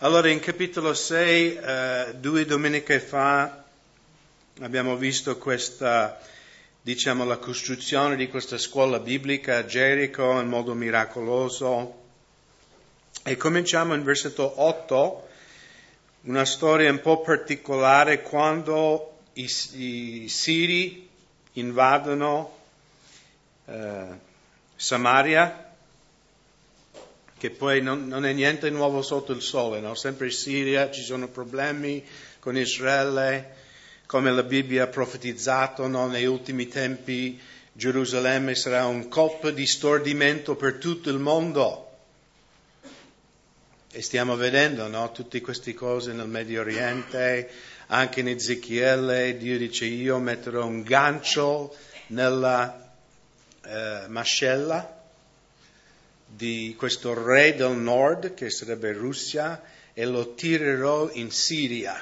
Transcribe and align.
Allora 0.00 0.28
in 0.28 0.40
capitolo 0.40 0.92
6, 0.92 1.56
eh, 1.56 2.14
due 2.18 2.44
domeniche 2.44 3.00
fa, 3.00 3.64
abbiamo 4.60 4.94
visto 4.94 5.38
questa, 5.38 6.20
diciamo, 6.82 7.24
la 7.24 7.38
costruzione 7.38 8.14
di 8.14 8.28
questa 8.28 8.58
scuola 8.58 8.98
biblica 8.98 9.56
a 9.56 9.64
Gerico 9.64 10.38
in 10.38 10.48
modo 10.48 10.74
miracoloso. 10.74 12.02
E 13.22 13.38
cominciamo 13.38 13.94
in 13.94 14.04
versetto 14.04 14.60
8, 14.60 15.28
una 16.24 16.44
storia 16.44 16.90
un 16.90 17.00
po' 17.00 17.22
particolare 17.22 18.20
quando 18.20 19.20
i, 19.32 19.50
i 19.76 20.28
Siri 20.28 21.08
invadono 21.52 22.54
eh, 23.64 24.04
Samaria 24.76 25.65
che 27.46 27.50
poi 27.50 27.80
non, 27.80 28.08
non, 28.08 28.26
è 28.26 28.32
niente 28.32 28.70
nuovo 28.70 29.02
sotto 29.02 29.30
il 29.30 29.40
sole, 29.40 29.78
no? 29.78 29.94
sempre 29.94 30.26
in 30.26 30.32
Siria 30.32 30.90
ci 30.90 31.02
sono 31.02 31.28
problemi 31.28 32.04
con 32.40 32.56
Israele, 32.56 33.54
come 34.06 34.32
la 34.32 34.42
Bibbia 34.42 34.84
ha 34.84 34.88
profetizzato 34.88 35.86
no? 35.86 36.08
negli 36.08 36.24
ultimi 36.24 36.66
tempi 36.66 37.38
Gerusalemme 37.72 38.56
sarà 38.56 38.86
un 38.86 39.06
colpo 39.06 39.50
di 39.50 39.64
stordimento 39.64 40.56
per 40.56 40.78
tutto 40.78 41.08
il 41.08 41.18
mondo. 41.18 41.84
E 43.92 44.02
stiamo 44.02 44.34
vedendo 44.34 44.88
no? 44.88 45.12
tutte 45.12 45.40
queste 45.40 45.72
cose 45.72 46.12
nel 46.12 46.26
Medio 46.26 46.62
Oriente, 46.62 47.48
anche 47.86 48.20
in 48.20 48.28
Ezechiele, 48.28 49.36
Dio 49.36 49.56
dice 49.56 49.84
io 49.84 50.18
metterò 50.18 50.66
un 50.66 50.82
gancio 50.82 51.76
nella 52.08 52.92
eh, 53.64 54.08
mascella 54.08 54.95
di 56.36 56.74
questo 56.76 57.14
re 57.14 57.54
del 57.54 57.76
nord, 57.76 58.34
che 58.34 58.50
sarebbe 58.50 58.92
Russia, 58.92 59.62
e 59.94 60.04
lo 60.04 60.34
tirerò 60.34 61.08
in 61.14 61.30
Siria. 61.30 61.98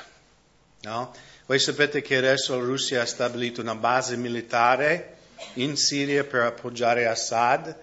No? 0.83 1.15
Voi 1.47 1.61
sapete 1.61 2.03
che 2.03 2.17
adesso 2.17 2.57
la 2.57 2.65
Russia 2.65 3.03
ha 3.03 3.07
stabilito 3.07 3.61
una 3.61 3.77
base 3.77 4.17
militare 4.17 5.17
in 5.55 5.77
Siria 5.77 6.25
per 6.25 6.41
appoggiare 6.41 7.07
Assad. 7.07 7.77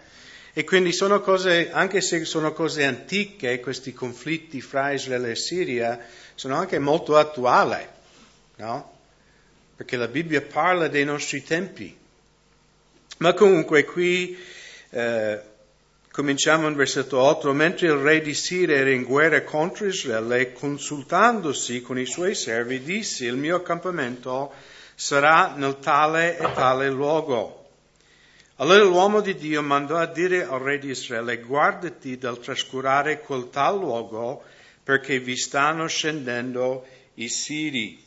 E 0.53 0.65
quindi 0.65 0.91
sono 0.91 1.21
cose, 1.21 1.71
anche 1.71 2.01
se 2.01 2.25
sono 2.25 2.51
cose 2.51 2.83
antiche, 2.83 3.61
questi 3.61 3.93
conflitti 3.93 4.59
fra 4.59 4.91
Israele 4.91 5.31
e 5.31 5.35
Siria, 5.37 6.05
sono 6.35 6.55
anche 6.55 6.77
molto 6.79 7.15
attuali, 7.15 7.87
no? 8.57 8.97
Perché 9.77 9.95
la 9.95 10.09
Bibbia 10.09 10.41
parla 10.41 10.89
dei 10.89 11.05
nostri 11.05 11.41
tempi. 11.41 11.97
Ma 13.19 13.33
comunque 13.33 13.85
qui 13.85 14.37
eh, 14.89 15.41
Cominciamo 16.11 16.67
in 16.67 16.75
versetto 16.75 17.19
8. 17.19 17.53
Mentre 17.53 17.87
il 17.87 17.93
re 17.93 18.19
di 18.19 18.33
Siria 18.33 18.75
era 18.75 18.89
in 18.89 19.03
guerra 19.03 19.43
contro 19.43 19.85
Israele, 19.85 20.51
consultandosi 20.51 21.81
con 21.81 21.97
i 21.97 22.05
suoi 22.05 22.35
servi, 22.35 22.83
disse: 22.83 23.25
Il 23.25 23.37
mio 23.37 23.55
accampamento 23.55 24.51
sarà 24.93 25.53
nel 25.55 25.79
tale 25.79 26.37
e 26.37 26.51
tale 26.51 26.89
luogo. 26.89 27.69
Allora 28.57 28.83
l'uomo 28.83 29.21
di 29.21 29.35
Dio 29.35 29.61
mandò 29.61 29.95
a 29.95 30.05
dire 30.05 30.43
al 30.43 30.59
re 30.59 30.79
di 30.79 30.89
Israele: 30.89 31.39
Guardati 31.39 32.17
dal 32.17 32.41
trascurare 32.41 33.21
quel 33.21 33.49
tal 33.49 33.79
luogo, 33.79 34.43
perché 34.83 35.17
vi 35.21 35.37
stanno 35.37 35.87
scendendo 35.87 36.85
i 37.13 37.29
Siri. 37.29 38.03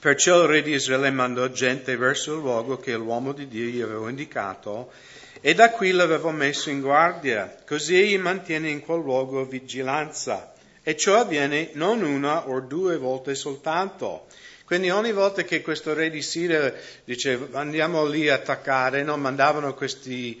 Perciò 0.00 0.42
il 0.42 0.48
re 0.48 0.62
di 0.62 0.74
Israele 0.74 1.10
mandò 1.10 1.48
gente 1.48 1.96
verso 1.96 2.34
il 2.34 2.40
luogo 2.40 2.76
che 2.76 2.94
l'uomo 2.94 3.32
di 3.32 3.48
Dio 3.48 3.64
gli 3.64 3.80
aveva 3.80 4.08
indicato 4.08 4.92
e 5.40 5.54
da 5.54 5.72
qui 5.72 5.90
l'aveva 5.90 6.30
messo 6.30 6.70
in 6.70 6.80
guardia. 6.80 7.56
Così 7.66 7.98
egli 7.98 8.16
mantiene 8.16 8.68
in 8.70 8.80
quel 8.80 9.00
luogo 9.00 9.44
vigilanza. 9.44 10.52
E 10.84 10.96
ciò 10.96 11.18
avviene 11.18 11.70
non 11.72 12.02
una 12.02 12.48
o 12.48 12.60
due 12.60 12.96
volte 12.96 13.34
soltanto. 13.34 14.26
Quindi 14.64 14.88
ogni 14.90 15.12
volta 15.12 15.42
che 15.42 15.62
questo 15.62 15.94
re 15.94 16.10
di 16.10 16.22
Siria 16.22 16.72
diceva 17.02 17.58
andiamo 17.58 18.06
lì 18.06 18.28
a 18.28 18.34
attaccare, 18.34 19.02
no? 19.02 19.16
mandavano 19.16 19.74
questi 19.74 20.40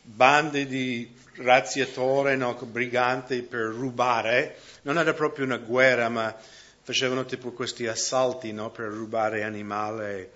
bande 0.00 0.66
di 0.66 1.14
razziatori, 1.36 2.38
no? 2.38 2.54
briganti 2.54 3.42
per 3.42 3.64
rubare, 3.64 4.56
non 4.82 4.96
era 4.96 5.12
proprio 5.12 5.44
una 5.44 5.58
guerra, 5.58 6.08
ma 6.08 6.34
facevano 6.84 7.24
tipo 7.24 7.50
questi 7.52 7.86
assalti 7.86 8.52
no, 8.52 8.70
per 8.70 8.88
rubare 8.88 9.42
animali, 9.42 10.28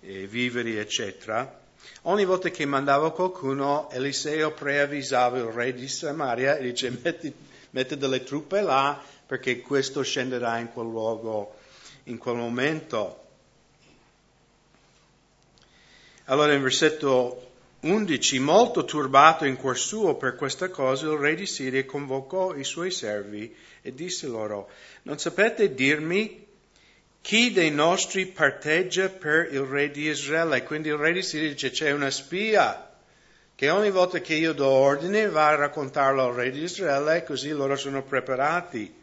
e 0.00 0.26
viveri, 0.26 0.78
eccetera. 0.78 1.60
Ogni 2.02 2.24
volta 2.24 2.48
che 2.48 2.64
mandava 2.64 3.12
qualcuno, 3.12 3.90
Eliseo 3.90 4.52
preavvisava 4.52 5.36
il 5.36 5.44
re 5.44 5.74
di 5.74 5.86
Samaria 5.86 6.56
e 6.56 6.62
dice 6.62 6.98
metti, 7.02 7.32
metti 7.70 7.96
delle 7.98 8.24
truppe 8.24 8.62
là 8.62 9.00
perché 9.26 9.60
questo 9.60 10.02
scenderà 10.02 10.58
in 10.58 10.72
quel 10.72 10.86
luogo, 10.86 11.56
in 12.04 12.16
quel 12.16 12.36
momento. 12.36 13.20
Allora 16.24 16.54
in 16.54 16.62
versetto 16.62 17.51
11, 17.84 18.38
molto 18.38 18.84
turbato 18.84 19.44
in 19.44 19.56
cuor 19.56 19.76
suo 19.76 20.14
per 20.14 20.36
questa 20.36 20.68
cosa, 20.68 21.06
il 21.06 21.18
re 21.18 21.34
di 21.34 21.46
Siria 21.46 21.84
convocò 21.84 22.54
i 22.54 22.62
suoi 22.62 22.92
servi 22.92 23.52
e 23.82 23.92
disse 23.92 24.28
loro, 24.28 24.68
non 25.02 25.18
sapete 25.18 25.74
dirmi 25.74 26.46
chi 27.20 27.52
dei 27.52 27.72
nostri 27.72 28.26
parteggia 28.26 29.08
per 29.08 29.48
il 29.50 29.62
re 29.62 29.90
di 29.90 30.08
Israele? 30.08 30.62
Quindi 30.62 30.90
il 30.90 30.96
re 30.96 31.12
di 31.12 31.22
Siria 31.22 31.48
dice 31.48 31.70
c'è 31.70 31.90
una 31.90 32.10
spia 32.10 32.88
che 33.56 33.68
ogni 33.68 33.90
volta 33.90 34.20
che 34.20 34.34
io 34.34 34.52
do 34.52 34.68
ordine 34.68 35.28
va 35.28 35.48
a 35.48 35.56
raccontarlo 35.56 36.24
al 36.24 36.34
re 36.34 36.52
di 36.52 36.62
Israele 36.62 37.24
così 37.24 37.50
loro 37.50 37.74
sono 37.74 38.04
preparati. 38.04 38.94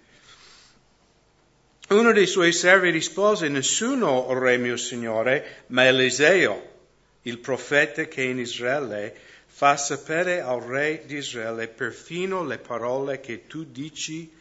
Uno 1.90 2.14
dei 2.14 2.28
suoi 2.28 2.54
servi 2.54 2.92
rispose, 2.92 3.50
nessuno, 3.50 4.08
o 4.08 4.40
re 4.40 4.58
mio 4.58 4.78
signore, 4.78 5.64
ma 5.68 5.86
Eliseo 5.86 6.78
il 7.24 7.40
profeta 7.40 8.06
che 8.06 8.24
in 8.24 8.40
Israele 8.40 9.16
fa 9.46 9.76
sapere 9.76 10.42
al 10.42 10.62
re 10.62 11.04
di 11.06 11.18
Israele 11.18 11.68
perfino 11.68 12.44
le 12.44 12.60
parole 12.60 13.20
che 13.20 13.48
tu 13.48 13.66
dici 13.66 14.32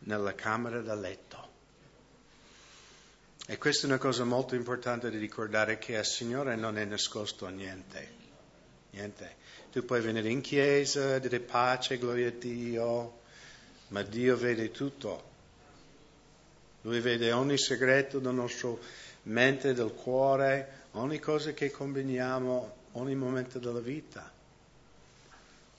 nella 0.00 0.34
camera 0.34 0.80
da 0.80 0.94
letto. 0.94 1.44
E 3.48 3.58
questa 3.58 3.86
è 3.86 3.90
una 3.90 3.98
cosa 3.98 4.24
molto 4.24 4.56
importante 4.56 5.08
di 5.08 5.18
ricordare 5.18 5.78
che 5.78 5.96
al 5.96 6.04
Signore 6.04 6.56
non 6.56 6.78
è 6.78 6.84
nascosto 6.84 7.46
niente. 7.46 8.24
Niente. 8.90 9.36
Tu 9.70 9.84
puoi 9.84 10.00
venire 10.00 10.30
in 10.30 10.40
chiesa, 10.40 11.20
dire 11.20 11.38
pace, 11.38 11.98
gloria 11.98 12.28
a 12.28 12.32
Dio, 12.32 13.20
ma 13.88 14.02
Dio 14.02 14.36
vede 14.36 14.72
tutto. 14.72 15.34
Lui 16.80 16.98
vede 17.00 17.30
ogni 17.30 17.58
segreto 17.58 18.18
del 18.18 18.34
nostro 18.34 18.80
mente, 19.24 19.74
del 19.74 19.92
cuore, 19.92 20.85
ogni 20.96 21.18
cosa 21.18 21.52
che 21.52 21.70
combiniamo, 21.70 22.76
ogni 22.92 23.14
momento 23.14 23.58
della 23.58 23.80
vita. 23.80 24.32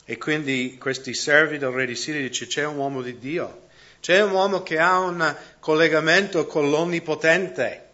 E 0.06 0.18
quindi 0.18 0.78
questi 0.80 1.14
servi 1.14 1.58
del 1.58 1.72
re 1.72 1.86
di 1.86 1.96
Siria 1.96 2.22
dice 2.22 2.48
c'è 2.48 2.66
un 2.66 2.78
uomo 2.78 3.02
di 3.02 3.18
Dio, 3.18 3.68
c'è 4.00 4.22
un 4.22 4.32
uomo 4.32 4.64
che 4.64 4.80
ha 4.80 5.00
un 5.00 5.36
collegamento 5.60 6.46
con 6.46 6.70
l'Onnipotente. 6.70 7.86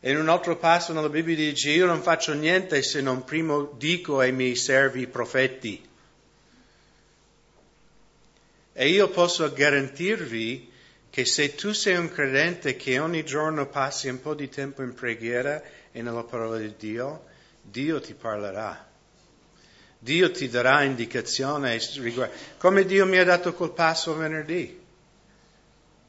E 0.00 0.10
in 0.10 0.18
un 0.18 0.28
altro 0.28 0.56
passo 0.58 0.92
nella 0.92 1.08
Bibbia 1.08 1.34
dice 1.34 1.70
io 1.70 1.86
non 1.86 2.02
faccio 2.02 2.34
niente 2.34 2.82
se 2.82 3.00
non 3.00 3.24
prima 3.24 3.66
dico 3.76 4.18
ai 4.18 4.32
miei 4.32 4.54
servi 4.54 5.06
profeti. 5.06 5.82
E 8.74 8.88
io 8.88 9.08
posso 9.08 9.50
garantirvi 9.50 10.72
che 11.14 11.24
se 11.24 11.54
tu 11.54 11.70
sei 11.70 11.94
un 11.94 12.10
credente 12.10 12.74
che 12.74 12.98
ogni 12.98 13.24
giorno 13.24 13.68
passi 13.68 14.08
un 14.08 14.20
po' 14.20 14.34
di 14.34 14.48
tempo 14.48 14.82
in 14.82 14.94
preghiera 14.94 15.62
e 15.92 16.02
nella 16.02 16.24
parola 16.24 16.58
di 16.58 16.74
Dio, 16.76 17.26
Dio 17.62 18.00
ti 18.00 18.14
parlerà. 18.14 18.84
Dio 19.96 20.32
ti 20.32 20.48
darà 20.48 20.82
indicazione 20.82 21.78
riguardo. 21.98 22.34
Come 22.58 22.84
Dio 22.84 23.06
mi 23.06 23.18
ha 23.18 23.24
dato 23.24 23.54
quel 23.54 23.70
passo 23.70 24.16
venerdì. 24.16 24.76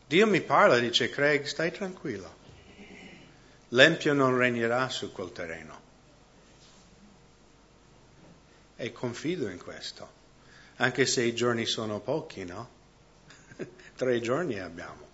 Dio 0.07 0.25
mi 0.25 0.41
parla 0.41 0.79
dice, 0.79 1.11
Craig, 1.11 1.43
stai 1.43 1.71
tranquillo. 1.71 2.35
L'empio 3.69 4.11
non 4.13 4.35
regnerà 4.35 4.89
su 4.89 5.11
quel 5.11 5.31
terreno. 5.31 5.81
E 8.75 8.91
confido 8.91 9.49
in 9.49 9.59
questo, 9.59 10.09
anche 10.77 11.05
se 11.05 11.21
i 11.21 11.35
giorni 11.35 11.67
sono 11.67 11.99
pochi, 11.99 12.43
no? 12.43 12.69
tre 13.95 14.19
giorni 14.19 14.59
abbiamo. 14.59 15.04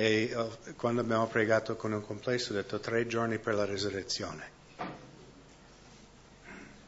E 0.00 0.32
quando 0.76 1.00
abbiamo 1.00 1.26
pregato 1.26 1.74
con 1.74 1.90
un 1.90 2.06
complesso 2.06 2.52
ho 2.52 2.54
detto 2.54 2.78
tre 2.78 3.08
giorni 3.08 3.40
per 3.40 3.54
la 3.54 3.64
resurrezione. 3.64 4.50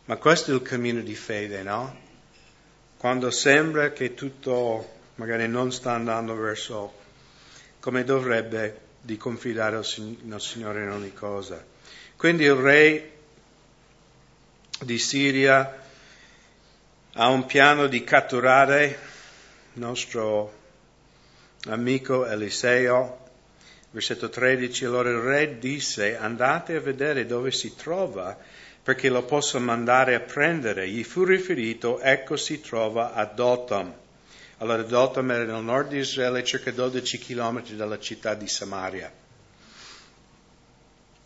Ma 0.04 0.16
questo 0.16 0.52
è 0.52 0.54
il 0.54 0.62
cammino 0.62 1.00
di 1.00 1.16
fede, 1.16 1.64
no? 1.64 1.98
Quando 2.96 3.32
sembra 3.32 3.90
che 3.90 4.14
tutto 4.14 4.88
magari 5.16 5.48
non 5.48 5.72
sta 5.72 5.90
andando 5.90 6.36
verso 6.36 6.92
come 7.80 8.04
dovrebbe, 8.04 8.78
di 9.00 9.16
confidare 9.16 9.82
nel 10.22 10.40
Signore 10.40 10.84
in 10.84 10.90
ogni 10.90 11.12
cosa. 11.12 11.60
Quindi 12.14 12.44
il 12.44 12.54
re 12.54 13.12
di 14.82 14.98
Siria 15.00 15.82
ha 17.14 17.26
un 17.26 17.44
piano 17.44 17.88
di 17.88 18.04
catturare 18.04 18.98
il 19.72 19.80
nostro 19.80 20.58
amico 21.66 22.26
Eliseo. 22.26 23.18
Versetto 23.92 24.28
13, 24.28 24.84
allora 24.84 25.10
il 25.10 25.16
re 25.16 25.58
disse, 25.58 26.16
andate 26.16 26.76
a 26.76 26.80
vedere 26.80 27.26
dove 27.26 27.50
si 27.50 27.74
trova 27.74 28.38
perché 28.82 29.08
lo 29.08 29.24
posso 29.24 29.58
mandare 29.58 30.14
a 30.14 30.20
prendere. 30.20 30.88
Gli 30.88 31.02
fu 31.02 31.24
riferito, 31.24 32.00
ecco 32.00 32.36
si 32.36 32.60
trova 32.60 33.14
a 33.14 33.24
Dotam. 33.24 33.92
Allora 34.58 34.82
Dotam 34.82 35.30
era 35.30 35.44
nel 35.44 35.62
nord 35.62 35.88
di 35.88 35.98
Israele, 35.98 36.44
circa 36.44 36.70
12 36.70 37.18
chilometri 37.18 37.76
dalla 37.76 37.98
città 37.98 38.34
di 38.34 38.46
Samaria. 38.46 39.12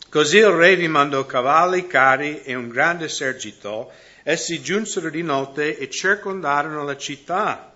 Così 0.08 0.38
il 0.38 0.46
re 0.46 0.76
vi 0.76 0.88
mandò 0.88 1.26
cavalli, 1.26 1.86
carri 1.86 2.42
e 2.42 2.54
un 2.54 2.68
grande 2.68 3.06
esercito. 3.06 3.90
Essi 4.22 4.62
giunsero 4.62 5.10
di 5.10 5.22
notte 5.22 5.76
e 5.76 5.90
circondarono 5.90 6.84
la 6.84 6.96
città. 6.96 7.73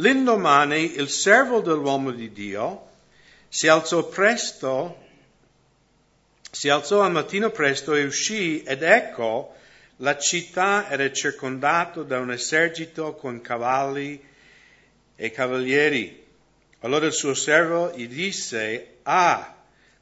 L'indomani 0.00 0.94
il 0.96 1.08
servo 1.08 1.60
dell'uomo 1.60 2.12
di 2.12 2.32
Dio 2.32 2.86
si 3.48 3.66
alzò 3.66 4.06
presto, 4.06 5.06
si 6.50 6.68
alzò 6.68 7.02
al 7.02 7.10
mattino 7.10 7.50
presto 7.50 7.94
e 7.94 8.04
uscì 8.04 8.62
ed 8.62 8.82
ecco 8.82 9.54
la 9.96 10.16
città 10.16 10.88
era 10.88 11.10
circondata 11.12 12.02
da 12.02 12.20
un 12.20 12.30
esercito 12.30 13.14
con 13.14 13.40
cavalli 13.40 14.24
e 15.16 15.30
cavalieri. 15.32 16.24
Allora 16.80 17.06
il 17.06 17.12
suo 17.12 17.34
servo 17.34 17.92
gli 17.96 18.06
disse, 18.06 18.98
ah, 19.02 19.56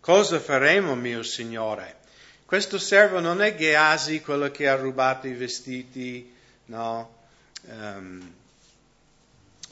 Cosa 0.06 0.38
faremo, 0.38 0.94
mio 0.94 1.24
Signore? 1.24 1.96
Questo 2.44 2.78
servo 2.78 3.18
non 3.18 3.42
è 3.42 3.56
Geasi, 3.56 4.20
quello 4.20 4.52
che 4.52 4.68
ha 4.68 4.76
rubato 4.76 5.26
i 5.26 5.32
vestiti, 5.32 6.32
no? 6.66 7.14
Um, 7.62 8.32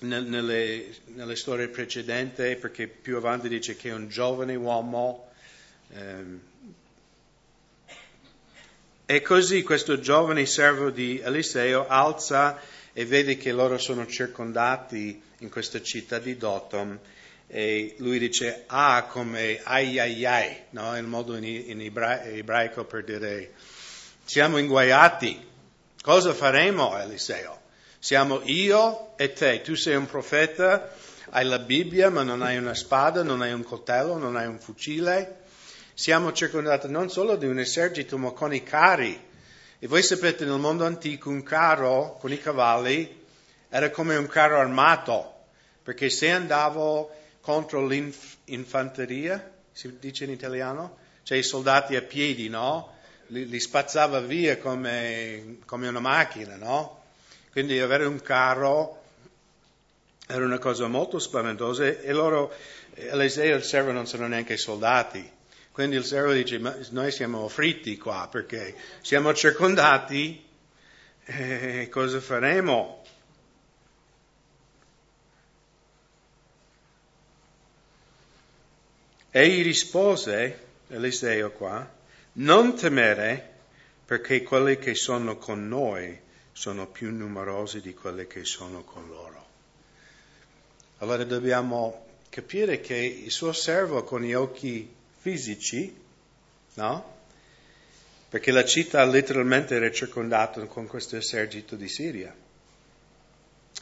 nelle, 0.00 0.94
nelle, 1.14 1.36
storie 1.36 1.68
precedenti, 1.68 2.56
perché 2.56 2.86
più 2.86 3.16
avanti 3.16 3.48
dice 3.48 3.76
che 3.76 3.90
un 3.90 4.08
giovane 4.08 4.54
uomo. 4.54 5.30
Um, 5.88 6.40
e 9.06 9.20
così 9.20 9.62
questo 9.62 10.00
giovane 10.00 10.46
servo 10.46 10.90
di 10.90 11.20
Eliseo 11.20 11.86
alza 11.86 12.58
e 12.92 13.04
vede 13.04 13.36
che 13.36 13.52
loro 13.52 13.76
sono 13.76 14.06
circondati 14.06 15.20
in 15.38 15.50
questa 15.50 15.82
città 15.82 16.18
di 16.18 16.36
Dotom 16.36 16.98
e 17.46 17.94
lui 17.98 18.18
dice 18.18 18.64
ah 18.66 19.04
come 19.04 19.60
ai 19.62 19.98
ai 19.98 20.24
ai, 20.24 20.56
no? 20.70 20.96
il 20.96 21.04
modo 21.04 21.36
in, 21.36 21.44
in 21.44 21.80
ebra- 21.82 22.24
ebraico 22.24 22.84
per 22.84 23.04
dire 23.04 23.52
siamo 24.24 24.56
inguaiati, 24.56 25.46
cosa 26.00 26.32
faremo 26.32 26.98
Eliseo? 26.98 27.63
Siamo 28.04 28.42
io 28.44 29.16
e 29.16 29.32
te, 29.32 29.62
tu 29.62 29.74
sei 29.74 29.96
un 29.96 30.04
profeta, 30.04 30.92
hai 31.30 31.46
la 31.46 31.58
Bibbia 31.58 32.10
ma 32.10 32.22
non 32.22 32.42
hai 32.42 32.58
una 32.58 32.74
spada, 32.74 33.22
non 33.22 33.40
hai 33.40 33.54
un 33.54 33.64
coltello, 33.64 34.18
non 34.18 34.36
hai 34.36 34.46
un 34.46 34.58
fucile, 34.58 35.44
siamo 35.94 36.30
circondati 36.34 36.86
non 36.90 37.08
solo 37.08 37.36
di 37.36 37.46
un 37.46 37.58
esercito 37.58 38.18
ma 38.18 38.32
con 38.32 38.52
i 38.52 38.62
carri. 38.62 39.18
E 39.78 39.86
voi 39.86 40.02
sapete 40.02 40.44
nel 40.44 40.58
mondo 40.58 40.84
antico 40.84 41.30
un 41.30 41.42
carro 41.42 42.18
con 42.20 42.30
i 42.30 42.38
cavalli 42.38 43.22
era 43.70 43.88
come 43.88 44.16
un 44.16 44.26
carro 44.26 44.58
armato, 44.58 45.46
perché 45.82 46.10
se 46.10 46.30
andavo 46.30 47.10
contro 47.40 47.86
l'infanteria, 47.86 49.50
si 49.72 49.96
dice 49.98 50.24
in 50.24 50.30
italiano, 50.30 50.98
cioè 51.22 51.38
i 51.38 51.42
soldati 51.42 51.96
a 51.96 52.02
piedi, 52.02 52.50
no? 52.50 52.96
Li, 53.28 53.48
li 53.48 53.60
spazzava 53.60 54.20
via 54.20 54.58
come, 54.58 55.60
come, 55.64 55.88
una 55.88 56.00
macchina, 56.00 56.56
no? 56.56 57.00
Quindi 57.54 57.78
avere 57.78 58.04
un 58.04 58.20
carro 58.20 59.00
era 60.26 60.44
una 60.44 60.58
cosa 60.58 60.88
molto 60.88 61.20
spaventosa 61.20 61.84
e 61.84 62.12
loro, 62.12 62.52
Eliseo 62.94 63.54
e 63.54 63.58
il 63.58 63.62
servo 63.62 63.92
non 63.92 64.08
sono 64.08 64.26
neanche 64.26 64.56
soldati. 64.56 65.30
Quindi 65.70 65.94
il 65.94 66.04
servo 66.04 66.32
dice, 66.32 66.58
ma 66.58 66.76
noi 66.90 67.12
siamo 67.12 67.46
fritti 67.46 67.96
qua 67.96 68.26
perché 68.28 68.74
siamo 69.02 69.32
circondati, 69.34 70.44
eh, 71.26 71.88
cosa 71.92 72.20
faremo? 72.20 73.04
Egli 79.30 79.62
rispose, 79.62 80.58
Eliseo 80.88 81.52
qua, 81.52 81.88
non 82.32 82.74
temere 82.74 83.52
perché 84.04 84.42
quelli 84.42 84.76
che 84.76 84.96
sono 84.96 85.36
con 85.36 85.68
noi 85.68 86.22
sono 86.54 86.86
più 86.86 87.10
numerosi 87.10 87.80
di 87.80 87.92
quelli 87.94 88.28
che 88.28 88.44
sono 88.44 88.84
con 88.84 89.08
loro. 89.08 89.46
Allora 90.98 91.24
dobbiamo 91.24 92.06
capire 92.30 92.80
che 92.80 92.94
il 92.96 93.30
suo 93.30 93.52
servo 93.52 94.04
con 94.04 94.22
gli 94.22 94.32
occhi 94.32 94.88
fisici, 95.18 95.94
no? 96.74 97.12
Perché 98.28 98.52
la 98.52 98.64
città 98.64 99.04
letteralmente 99.04 99.74
era 99.74 99.90
circondata 99.90 100.64
con 100.66 100.86
questo 100.86 101.16
esercito 101.16 101.74
di 101.76 101.88
Siria. 101.88 102.34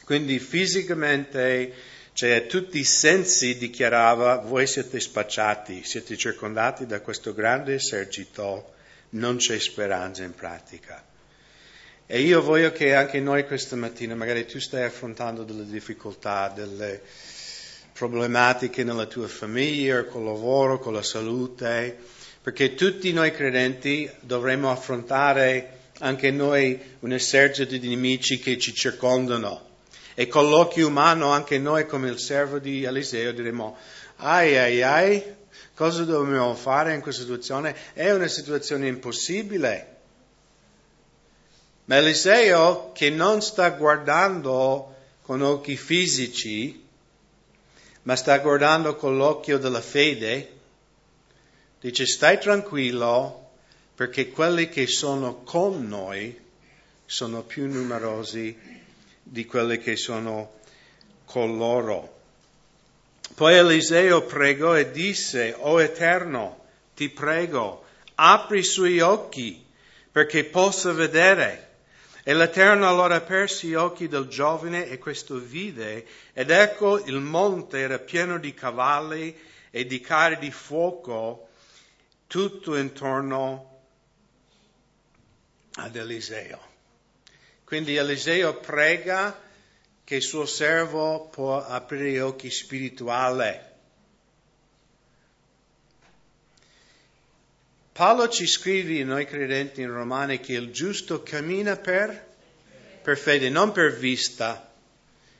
Quindi 0.03 0.39
fisicamente 0.39 1.73
cioè 2.13 2.35
a 2.35 2.41
tutti 2.41 2.77
i 2.79 2.83
sensi 2.83 3.57
dichiarava 3.57 4.37
voi 4.37 4.67
siete 4.67 4.99
spacciati, 4.99 5.83
siete 5.83 6.17
circondati 6.17 6.85
da 6.85 7.01
questo 7.01 7.33
grande 7.33 7.75
esercito, 7.75 8.73
non 9.11 9.37
c'è 9.37 9.57
speranza 9.59 10.23
in 10.23 10.35
pratica. 10.35 11.12
E 12.05 12.21
io 12.21 12.41
voglio 12.41 12.71
che 12.71 12.93
anche 12.93 13.19
noi 13.19 13.45
questa 13.45 13.75
mattina, 13.75 14.15
magari 14.15 14.45
tu 14.45 14.59
stai 14.59 14.83
affrontando 14.83 15.43
delle 15.43 15.65
difficoltà, 15.65 16.51
delle 16.53 17.01
problematiche 17.93 18.83
nella 18.83 19.05
tua 19.05 19.27
famiglia, 19.27 20.03
col 20.05 20.25
lavoro, 20.25 20.79
con 20.79 20.93
la 20.93 21.03
salute, 21.03 21.97
perché 22.41 22.73
tutti 22.75 23.13
noi 23.13 23.31
credenti 23.31 24.09
dovremmo 24.19 24.69
affrontare 24.69 25.79
anche 25.99 26.31
noi 26.31 26.79
un 26.99 27.13
esercito 27.13 27.77
di 27.77 27.87
nemici 27.87 28.39
che 28.39 28.57
ci 28.57 28.73
circondano 28.73 29.71
e 30.15 30.27
con 30.27 30.49
l'occhio 30.49 30.87
umano 30.87 31.29
anche 31.29 31.57
noi 31.57 31.85
come 31.85 32.09
il 32.09 32.19
servo 32.19 32.59
di 32.59 32.83
Eliseo 32.83 33.31
diremo, 33.31 33.77
ai 34.17 34.57
ai 34.57 34.83
ai, 34.83 35.23
cosa 35.73 36.03
dobbiamo 36.03 36.53
fare 36.55 36.93
in 36.93 37.01
questa 37.01 37.21
situazione? 37.21 37.75
È 37.93 38.11
una 38.11 38.27
situazione 38.27 38.87
impossibile. 38.87 39.92
Ma 41.85 41.97
Eliseo 41.97 42.91
che 42.93 43.09
non 43.09 43.41
sta 43.41 43.69
guardando 43.71 44.95
con 45.21 45.41
occhi 45.41 45.75
fisici, 45.75 46.81
ma 48.03 48.15
sta 48.15 48.37
guardando 48.39 48.95
con 48.95 49.17
l'occhio 49.17 49.57
della 49.57 49.81
fede, 49.81 50.51
dice 51.79 52.05
stai 52.05 52.39
tranquillo 52.39 53.49
perché 53.95 54.29
quelli 54.29 54.69
che 54.69 54.87
sono 54.87 55.43
con 55.43 55.87
noi 55.87 56.39
sono 57.05 57.43
più 57.43 57.67
numerosi 57.67 58.57
di 59.21 59.45
quelli 59.45 59.77
che 59.77 59.95
sono 59.95 60.59
con 61.25 61.57
loro. 61.57 62.21
Poi 63.35 63.55
Eliseo 63.55 64.23
pregò 64.23 64.77
e 64.77 64.91
disse, 64.91 65.55
O 65.57 65.81
Eterno, 65.81 66.65
ti 66.95 67.09
prego, 67.09 67.83
apri 68.15 68.59
i 68.59 68.63
suoi 68.63 68.99
occhi 68.99 69.63
perché 70.11 70.43
possa 70.43 70.91
vedere. 70.91 71.71
E 72.25 72.33
l'Eterno 72.33 72.87
allora 72.87 73.15
aperse 73.15 73.67
gli 73.67 73.73
occhi 73.73 74.07
del 74.07 74.27
giovane 74.27 74.87
e 74.87 74.97
questo 74.97 75.37
vide, 75.37 76.07
ed 76.31 76.51
ecco 76.51 77.03
il 77.03 77.19
monte 77.19 77.79
era 77.79 77.99
pieno 77.99 78.39
di 78.39 78.53
cavalli 78.53 79.37
e 79.69 79.85
di 79.85 79.99
carri 79.99 80.37
di 80.37 80.51
fuoco 80.51 81.49
tutto 82.27 82.77
intorno 82.77 83.81
ad 85.73 85.95
Eliseo. 85.95 86.71
Quindi 87.65 87.95
Eliseo 87.95 88.55
prega 88.55 89.37
che 90.05 90.15
il 90.15 90.21
suo 90.21 90.45
servo 90.45 91.27
può 91.27 91.61
aprire 91.65 92.11
gli 92.11 92.19
occhi 92.19 92.49
spirituali. 92.49 93.71
Paolo 97.93 98.27
ci 98.27 98.47
scrive, 98.47 99.03
noi 99.03 99.27
credenti 99.27 99.81
in 99.81 99.91
Romani, 99.91 100.39
che 100.39 100.53
il 100.53 100.71
giusto 100.71 101.21
cammina 101.21 101.77
per, 101.77 102.25
per 103.03 103.15
fede, 103.19 103.49
non 103.49 103.71
per 103.71 103.95
vista. 103.95 104.67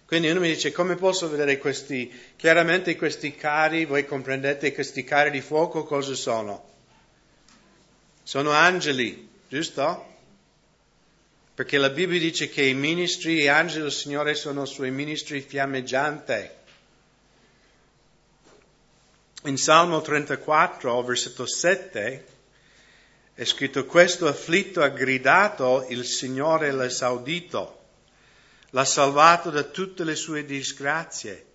Quindi 0.05 0.29
uno 0.29 0.41
mi 0.41 0.49
dice 0.49 0.71
come 0.71 0.95
posso 0.95 1.27
vedere 1.29 1.57
questi, 1.57 2.11
chiaramente 2.35 2.95
questi 2.95 3.35
cari, 3.35 3.85
voi 3.85 4.05
comprendete 4.05 4.71
questi 4.71 5.03
cari 5.03 5.31
di 5.31 5.41
fuoco 5.41 5.83
cosa 5.83 6.13
sono? 6.13 6.69
Sono 8.21 8.51
angeli, 8.51 9.27
giusto? 9.47 10.11
Perché 11.55 11.79
la 11.79 11.89
Bibbia 11.89 12.19
dice 12.19 12.49
che 12.49 12.61
i 12.61 12.75
ministri, 12.75 13.37
gli 13.37 13.47
angeli 13.47 13.81
del 13.81 13.91
Signore 13.91 14.35
sono 14.35 14.65
suoi 14.65 14.91
ministri 14.91 15.41
fiammeggianti. 15.41 16.49
In 19.45 19.57
Salmo 19.57 20.01
34, 20.01 21.01
versetto 21.01 21.47
7, 21.47 22.32
è 23.35 23.45
scritto 23.45 23.85
questo 23.85 24.27
afflitto 24.27 24.83
ha 24.83 24.89
gridato, 24.89 25.87
il 25.89 26.05
Signore 26.05 26.71
l'ha 26.71 26.85
esaudito. 26.85 27.81
l'ha 28.71 28.85
salvato 28.85 29.51
da 29.51 29.63
tutte 29.63 30.03
le 30.03 30.15
sue 30.15 30.45
disgrazie. 30.45 31.45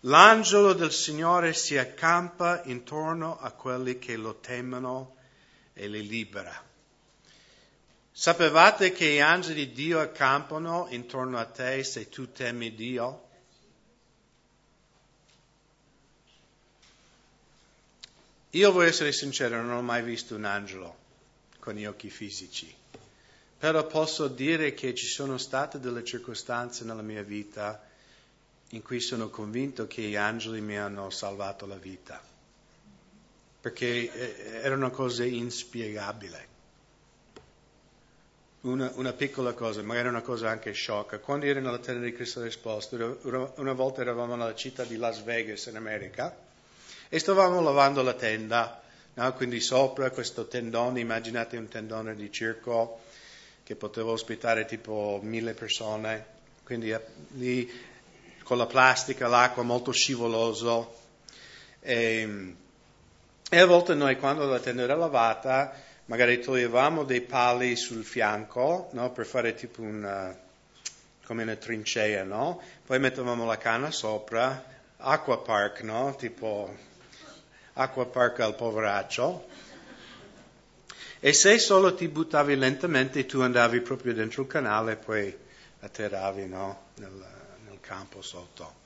L'angelo 0.00 0.74
del 0.74 0.92
Signore 0.92 1.54
si 1.54 1.78
accampa 1.78 2.62
intorno 2.64 3.38
a 3.38 3.50
quelli 3.52 3.98
che 3.98 4.16
lo 4.16 4.34
temono 4.40 5.16
e 5.72 5.88
li 5.88 6.06
libera. 6.06 6.62
Sapevate 8.12 8.92
che 8.92 9.06
gli 9.06 9.20
angeli 9.20 9.68
di 9.68 9.72
Dio 9.72 10.00
accampano 10.00 10.86
intorno 10.90 11.38
a 11.38 11.46
te 11.46 11.82
se 11.82 12.08
tu 12.10 12.30
temi 12.30 12.74
Dio? 12.74 13.28
Io 18.54 18.70
voglio 18.70 18.88
essere 18.88 19.10
sincero, 19.10 19.60
non 19.60 19.72
ho 19.72 19.82
mai 19.82 20.04
visto 20.04 20.36
un 20.36 20.44
angelo 20.44 20.96
con 21.58 21.74
gli 21.74 21.86
occhi 21.86 22.08
fisici, 22.08 22.72
però 23.58 23.84
posso 23.84 24.28
dire 24.28 24.74
che 24.74 24.94
ci 24.94 25.06
sono 25.06 25.38
state 25.38 25.80
delle 25.80 26.04
circostanze 26.04 26.84
nella 26.84 27.02
mia 27.02 27.24
vita 27.24 27.82
in 28.68 28.82
cui 28.82 29.00
sono 29.00 29.28
convinto 29.28 29.88
che 29.88 30.02
gli 30.02 30.14
angeli 30.14 30.60
mi 30.60 30.78
hanno 30.78 31.10
salvato 31.10 31.66
la 31.66 31.74
vita, 31.74 32.22
perché 33.60 34.12
eh, 34.12 34.60
erano 34.62 34.88
cose 34.90 35.26
inspiegabili. 35.26 36.52
Una, 38.60 38.92
una, 38.94 39.12
piccola 39.12 39.52
cosa, 39.52 39.82
magari 39.82 40.06
una 40.06 40.22
cosa 40.22 40.48
anche 40.48 40.70
sciocca. 40.70 41.18
Quando 41.18 41.46
ero 41.46 41.60
nella 41.60 41.78
tenda 41.78 42.04
di 42.04 42.12
Cristo 42.12 42.40
risposto, 42.40 43.18
una 43.56 43.72
volta 43.72 44.00
eravamo 44.00 44.36
nella 44.36 44.54
città 44.54 44.84
di 44.84 44.96
Las 44.96 45.24
Vegas 45.24 45.66
in 45.66 45.76
America 45.76 46.43
e 47.14 47.20
stavamo 47.20 47.60
lavando 47.60 48.02
la 48.02 48.14
tenda, 48.14 48.82
no? 49.14 49.32
quindi 49.34 49.60
sopra 49.60 50.10
questo 50.10 50.48
tendone, 50.48 50.98
immaginate 50.98 51.56
un 51.56 51.68
tendone 51.68 52.16
di 52.16 52.28
circo 52.32 53.02
che 53.62 53.76
poteva 53.76 54.10
ospitare 54.10 54.64
tipo 54.64 55.20
mille 55.22 55.54
persone, 55.54 56.26
quindi 56.64 56.90
eh, 56.90 57.00
lì 57.34 57.70
con 58.42 58.58
la 58.58 58.66
plastica, 58.66 59.28
l'acqua 59.28 59.62
molto 59.62 59.92
scivoloso. 59.92 60.92
E, 61.78 62.54
e 63.48 63.58
a 63.60 63.66
volte 63.66 63.94
noi 63.94 64.18
quando 64.18 64.44
la 64.46 64.58
tenda 64.58 64.82
era 64.82 64.96
lavata, 64.96 65.72
magari 66.06 66.40
toglievamo 66.40 67.04
dei 67.04 67.20
pali 67.20 67.76
sul 67.76 68.02
fianco 68.02 68.88
no? 68.90 69.12
per 69.12 69.24
fare 69.24 69.54
tipo 69.54 69.82
una, 69.82 70.36
come 71.24 71.44
una 71.44 71.54
trincea, 71.54 72.24
no? 72.24 72.60
poi 72.84 72.98
mettevamo 72.98 73.44
la 73.44 73.56
canna 73.56 73.92
sopra, 73.92 74.64
acqua 74.96 75.38
park, 75.38 75.82
no? 75.82 76.16
tipo 76.18 76.92
acqua 77.74 78.06
park 78.06 78.40
al 78.40 78.54
poveraccio. 78.54 79.46
E 81.20 81.32
se 81.32 81.58
solo 81.58 81.94
ti 81.94 82.08
buttavi 82.08 82.56
lentamente, 82.56 83.24
tu 83.24 83.40
andavi 83.40 83.80
proprio 83.80 84.12
dentro 84.12 84.42
il 84.42 84.48
canale 84.48 84.92
e 84.92 84.96
poi 84.96 85.36
atterravi 85.80 86.46
no? 86.46 86.82
nel, 86.96 87.32
campo 87.80 88.22
sotto. 88.22 88.82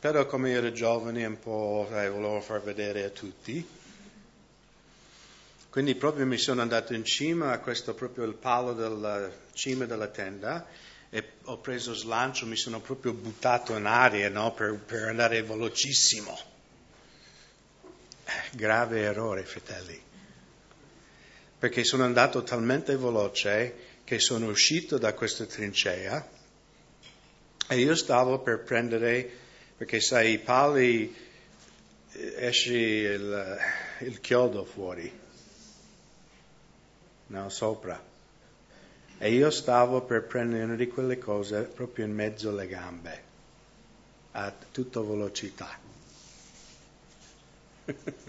Però 0.00 0.24
come 0.24 0.52
ero 0.52 0.72
giovane 0.72 1.26
un 1.26 1.38
po' 1.38 1.86
eh, 1.90 2.08
volevo 2.08 2.40
far 2.40 2.62
vedere 2.62 3.04
a 3.04 3.10
tutti. 3.10 3.66
Quindi 5.68 5.94
proprio 5.96 6.24
mi 6.24 6.38
sono 6.38 6.62
andato 6.62 6.94
in 6.94 7.04
cima 7.04 7.52
a 7.52 7.58
questo 7.58 7.92
proprio 7.94 8.24
il 8.24 8.34
palo 8.34 8.72
della 8.72 9.30
cima 9.52 9.84
della 9.84 10.06
tenda 10.06 10.66
e 11.10 11.32
ho 11.44 11.58
preso 11.58 11.92
slancio, 11.92 12.46
mi 12.46 12.56
sono 12.56 12.80
proprio 12.80 13.12
buttato 13.12 13.76
in 13.76 13.84
aria 13.84 14.30
no? 14.30 14.52
per, 14.52 14.74
per 14.76 15.08
andare 15.08 15.42
velocissimo. 15.42 16.56
Grave 18.52 19.02
errore, 19.02 19.42
fratelli. 19.44 20.00
Perché 21.58 21.84
sono 21.84 22.04
andato 22.04 22.42
talmente 22.42 22.96
veloce 22.96 23.74
che 24.04 24.18
sono 24.18 24.46
uscito 24.46 24.96
da 24.96 25.12
questa 25.12 25.44
trincea 25.44 26.36
e 27.70 27.78
io 27.78 27.94
stavo 27.94 28.38
per 28.38 28.62
prendere, 28.62 29.30
perché 29.76 30.00
sai, 30.00 30.32
i 30.32 30.38
pali 30.38 31.14
eh, 32.12 32.34
esce 32.38 32.74
il, 32.74 33.58
il 34.00 34.20
chiodo 34.20 34.64
fuori, 34.64 35.12
no, 37.26 37.48
sopra. 37.50 38.02
E 39.18 39.32
io 39.32 39.50
stavo 39.50 40.00
per 40.02 40.24
prendere 40.24 40.64
una 40.64 40.76
di 40.76 40.86
quelle 40.88 41.18
cose 41.18 41.62
proprio 41.64 42.06
in 42.06 42.14
mezzo 42.14 42.48
alle 42.48 42.66
gambe, 42.66 43.22
a 44.32 44.50
tutta 44.70 45.00
velocità. 45.02 45.78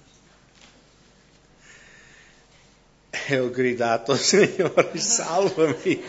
e 3.27 3.39
ho 3.39 3.49
gridato, 3.49 4.15
Signore, 4.17 4.97
salvami 4.97 6.03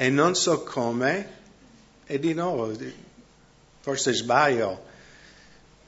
e 0.00 0.08
non 0.08 0.34
so 0.34 0.62
come, 0.62 1.28
e 2.06 2.18
di 2.18 2.32
nuovo, 2.32 2.74
forse 3.80 4.14
sbaglio, 4.14 4.82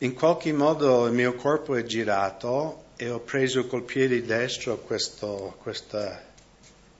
in 0.01 0.13
qualche 0.13 0.53
modo 0.53 1.07
il 1.07 1.15
mio 1.15 1.35
corpo 1.35 1.77
è 1.77 1.83
girato 1.85 2.89
e 2.97 3.09
ho 3.09 3.21
preso 3.21 3.67
col 3.67 3.85
piede 3.85 4.23
destro 4.23 4.77
questo, 4.77 5.57
questa, 5.63 6.23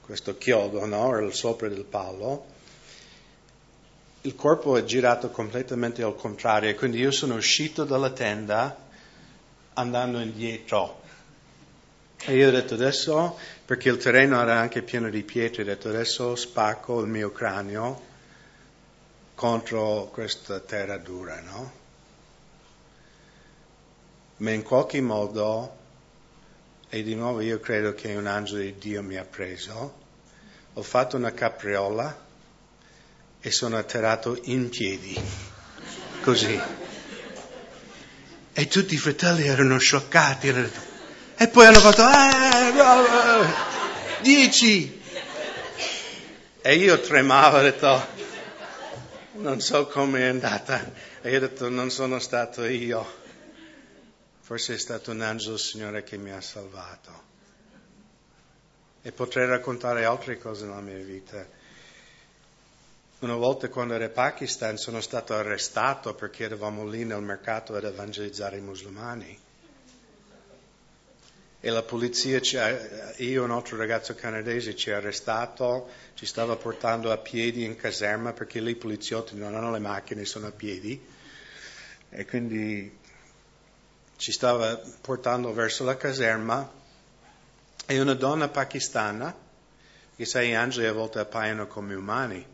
questo 0.01 0.35
chiodo, 0.39 0.87
no? 0.87 1.29
sopra 1.29 1.67
del 1.67 1.83
palo. 1.83 2.45
Il 4.21 4.33
corpo 4.33 4.75
è 4.75 4.83
girato 4.83 5.29
completamente 5.29 6.01
al 6.01 6.15
contrario, 6.15 6.73
quindi 6.73 6.97
io 6.97 7.11
sono 7.11 7.35
uscito 7.35 7.83
dalla 7.83 8.09
tenda 8.09 8.75
andando 9.73 10.19
indietro 10.19 11.02
e 12.25 12.35
io 12.35 12.47
ho 12.47 12.51
detto 12.51 12.75
adesso, 12.75 13.37
perché 13.65 13.89
il 13.89 13.97
terreno 13.97 14.41
era 14.41 14.57
anche 14.57 14.81
pieno 14.81 15.09
di 15.09 15.23
pietre, 15.23 15.63
ho 15.63 15.65
detto 15.65 15.89
adesso 15.89 16.35
spacco 16.35 17.01
il 17.01 17.07
mio 17.07 17.31
cranio 17.31 18.11
contro 19.35 20.09
questa 20.11 20.59
terra 20.61 20.97
dura, 20.97 21.41
no? 21.41 21.81
Ma 24.37 24.51
in 24.51 24.63
qualche 24.63 25.01
modo, 25.01 25.77
e 26.89 27.03
di 27.03 27.13
nuovo 27.13 27.41
io 27.41 27.59
credo 27.59 27.93
che 27.93 28.15
un 28.15 28.27
angelo 28.27 28.61
di 28.61 28.77
Dio 28.77 29.03
mi 29.03 29.17
ha 29.17 29.25
preso, 29.25 30.01
ho 30.73 30.81
fatto 30.81 31.17
una 31.17 31.31
capriola 31.31 32.25
e 33.41 33.51
sono 33.51 33.77
atterrato 33.77 34.39
in 34.43 34.69
piedi, 34.69 35.21
così. 36.21 36.57
E 38.53 38.67
tutti 38.67 38.93
i 38.93 38.97
fratelli 38.97 39.45
erano 39.45 39.77
scioccati, 39.77 40.47
erano 40.47 40.67
detto, 40.67 40.92
e 41.35 41.47
poi 41.47 41.65
hanno 41.65 41.79
fatto, 41.79 42.03
eh, 42.07 43.53
dieci. 44.21 45.01
E 46.61 46.75
io 46.75 46.99
tremavo, 46.99 47.57
ho 47.57 47.61
detto, 47.61 48.07
non 49.33 49.59
so 49.59 49.87
come 49.87 50.19
è 50.19 50.27
andata. 50.27 50.91
E 51.21 51.31
io 51.31 51.37
ho 51.37 51.39
detto, 51.41 51.69
non 51.69 51.89
sono 51.89 52.19
stato 52.19 52.63
io. 52.65 53.21
Forse 54.41 54.75
è 54.75 54.77
stato 54.77 55.11
un 55.11 55.21
angelo, 55.21 55.57
Signore, 55.57 56.03
che 56.03 56.17
mi 56.17 56.31
ha 56.31 56.41
salvato. 56.41 57.31
E 59.01 59.11
potrei 59.11 59.47
raccontare 59.47 60.05
altre 60.05 60.37
cose 60.37 60.65
nella 60.65 60.81
mia 60.81 60.97
vita. 60.97 61.45
Una 63.19 63.35
volta 63.35 63.69
quando 63.69 63.95
ero 63.95 64.03
in 64.03 64.11
Pakistan 64.11 64.77
sono 64.77 65.01
stato 65.01 65.33
arrestato 65.33 66.13
perché 66.13 66.43
eravamo 66.43 66.85
lì 66.85 67.05
nel 67.05 67.21
mercato 67.21 67.73
ad 67.73 67.83
evangelizzare 67.85 68.57
i 68.57 68.61
musulmani 68.61 69.42
e 71.65 71.69
la 71.69 71.81
polizia, 71.81 72.41
io 72.41 73.15
e 73.15 73.37
un 73.37 73.51
altro 73.51 73.77
ragazzo 73.77 74.13
canadese 74.15 74.75
ci 74.75 74.91
ha 74.91 74.97
arrestato, 74.97 75.89
ci 76.13 76.25
stava 76.25 76.57
portando 76.57 77.09
a 77.09 77.17
piedi 77.17 77.63
in 77.63 77.77
caserma 77.77 78.33
perché 78.33 78.59
lì 78.59 78.71
i 78.71 78.75
poliziotti 78.75 79.37
non 79.37 79.55
hanno 79.55 79.71
le 79.71 79.79
macchine, 79.79 80.25
sono 80.25 80.47
a 80.47 80.51
piedi. 80.51 81.01
E 82.09 82.25
quindi 82.25 82.99
ci 84.17 84.33
stava 84.33 84.77
portando 84.99 85.53
verso 85.53 85.85
la 85.85 85.95
caserma 85.95 86.69
e 87.85 88.01
una 88.01 88.13
donna 88.13 88.49
pakistana, 88.49 89.33
che 90.17 90.25
sai 90.25 90.49
gli 90.49 90.55
angeli 90.55 90.87
a 90.87 90.91
volte 90.91 91.19
appaiono 91.19 91.67
come 91.67 91.95
umani, 91.95 92.45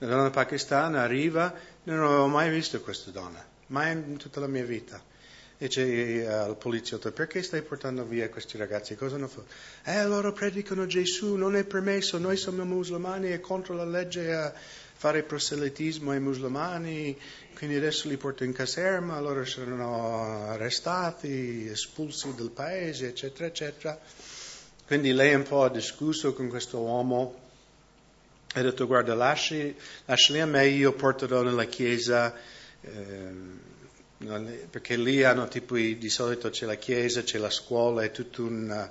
una 0.00 0.10
donna 0.10 0.28
pakistana 0.28 1.00
arriva, 1.00 1.54
non 1.84 2.04
avevo 2.04 2.26
mai 2.26 2.50
visto 2.50 2.82
questa 2.82 3.10
donna, 3.12 3.42
mai 3.68 3.92
in 3.92 4.18
tutta 4.18 4.40
la 4.40 4.46
mia 4.46 4.64
vita 4.64 5.08
Dice 5.60 6.22
eh, 6.22 6.24
al 6.24 6.56
poliziotto, 6.56 7.12
perché 7.12 7.42
stai 7.42 7.60
portando 7.60 8.02
via 8.04 8.30
questi 8.30 8.56
ragazzi? 8.56 8.96
Cosa 8.96 9.16
hanno 9.16 9.28
fatto? 9.28 9.44
Eh, 9.84 10.06
loro 10.06 10.32
predicano 10.32 10.86
Gesù, 10.86 11.34
non 11.34 11.54
è 11.54 11.64
permesso, 11.64 12.16
noi 12.16 12.38
siamo 12.38 12.64
musulmani, 12.64 13.28
è 13.28 13.40
contro 13.40 13.74
la 13.74 13.84
legge 13.84 14.32
a 14.32 14.54
fare 14.54 15.22
proselitismo 15.22 16.12
ai 16.12 16.18
musulmani, 16.18 17.14
quindi 17.54 17.76
adesso 17.76 18.08
li 18.08 18.16
porto 18.16 18.42
in 18.42 18.54
caserma, 18.54 19.20
loro 19.20 19.44
saranno 19.44 20.48
arrestati, 20.48 21.68
espulsi 21.70 22.34
dal 22.34 22.48
paese, 22.48 23.08
eccetera, 23.08 23.44
eccetera. 23.44 24.00
Quindi 24.86 25.12
lei 25.12 25.34
un 25.34 25.42
po' 25.42 25.64
ha 25.64 25.68
discusso 25.68 26.32
con 26.32 26.48
questo 26.48 26.78
uomo 26.78 27.38
e 28.54 28.60
ha 28.60 28.62
detto, 28.62 28.86
guarda, 28.86 29.14
lasci, 29.14 29.76
lasciali 30.06 30.40
a 30.40 30.46
me, 30.46 30.66
io 30.68 30.94
porterò 30.94 31.42
nella 31.42 31.64
chiesa... 31.64 32.34
Eh, 32.80 33.68
perché 34.70 34.96
lì 34.96 35.24
hanno 35.24 35.48
tipo, 35.48 35.76
di 35.76 36.08
solito 36.10 36.50
c'è 36.50 36.66
la 36.66 36.74
chiesa, 36.74 37.22
c'è 37.22 37.38
la 37.38 37.48
scuola, 37.48 38.02
è 38.02 38.10
tutto 38.10 38.42
un, 38.42 38.90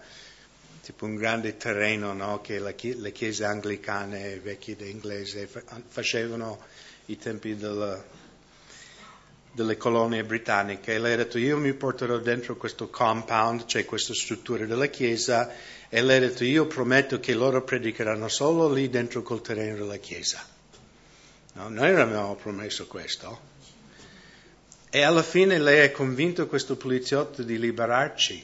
tipo 0.82 1.06
un 1.06 1.16
grande 1.16 1.56
terreno 1.56 2.14
no? 2.14 2.42
che 2.42 2.58
la, 2.58 2.74
le 2.76 3.12
chiese 3.12 3.46
anglicane 3.46 4.40
vecchie 4.40 4.76
inglesi 4.88 5.48
facevano 5.88 6.60
i 7.06 7.18
tempi 7.18 7.56
del, 7.56 8.04
delle 9.52 9.78
colonie 9.78 10.24
britanniche. 10.24 10.96
E 10.96 11.00
lei 11.00 11.14
ha 11.14 11.18
detto 11.18 11.38
io 11.38 11.58
mi 11.58 11.74
porterò 11.74 12.18
dentro 12.18 12.56
questo 12.56 12.90
compound, 12.90 13.66
cioè 13.66 13.86
questa 13.86 14.16
struttura 14.16 14.66
della 14.66 14.88
chiesa, 14.88 15.52
e 15.90 16.02
lei 16.02 16.18
ha 16.18 16.22
detto 16.22 16.44
io 16.44 16.66
prometto 16.66 17.20
che 17.20 17.36
loro 17.36 17.64
predicheranno 17.64 18.28
solo 18.30 18.72
lì 18.72 18.90
dentro 18.90 19.22
col 19.22 19.42
terreno 19.42 19.76
della 19.76 19.98
chiesa. 19.98 20.44
No, 21.54 21.70
noi 21.70 21.92
non 21.92 22.02
abbiamo 22.02 22.36
promesso 22.36 22.88
questo. 22.88 23.49
E 24.92 25.04
alla 25.04 25.22
fine 25.22 25.60
lei 25.60 25.82
è 25.82 25.92
convinto 25.92 26.48
questo 26.48 26.76
poliziotto 26.76 27.44
di 27.44 27.60
liberarci. 27.60 28.44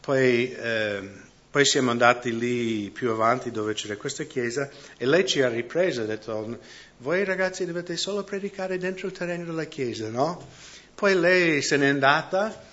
Poi, 0.00 0.50
eh, 0.50 1.10
poi, 1.50 1.64
siamo 1.66 1.90
andati 1.90 2.36
lì 2.36 2.88
più 2.90 3.10
avanti 3.10 3.50
dove 3.50 3.74
c'era 3.74 3.98
questa 3.98 4.24
chiesa 4.24 4.70
e 4.96 5.04
lei 5.04 5.26
ci 5.26 5.42
ha 5.42 5.48
ripreso 5.50 6.02
ha 6.02 6.06
detto 6.06 6.58
voi 6.98 7.24
ragazzi 7.24 7.66
dovete 7.66 7.98
solo 7.98 8.24
predicare 8.24 8.78
dentro 8.78 9.08
il 9.08 9.12
terreno 9.12 9.44
della 9.44 9.64
chiesa, 9.64 10.08
no? 10.08 10.42
Poi 10.94 11.14
lei 11.14 11.60
se 11.60 11.76
n'è 11.76 11.88
andata 11.88 12.68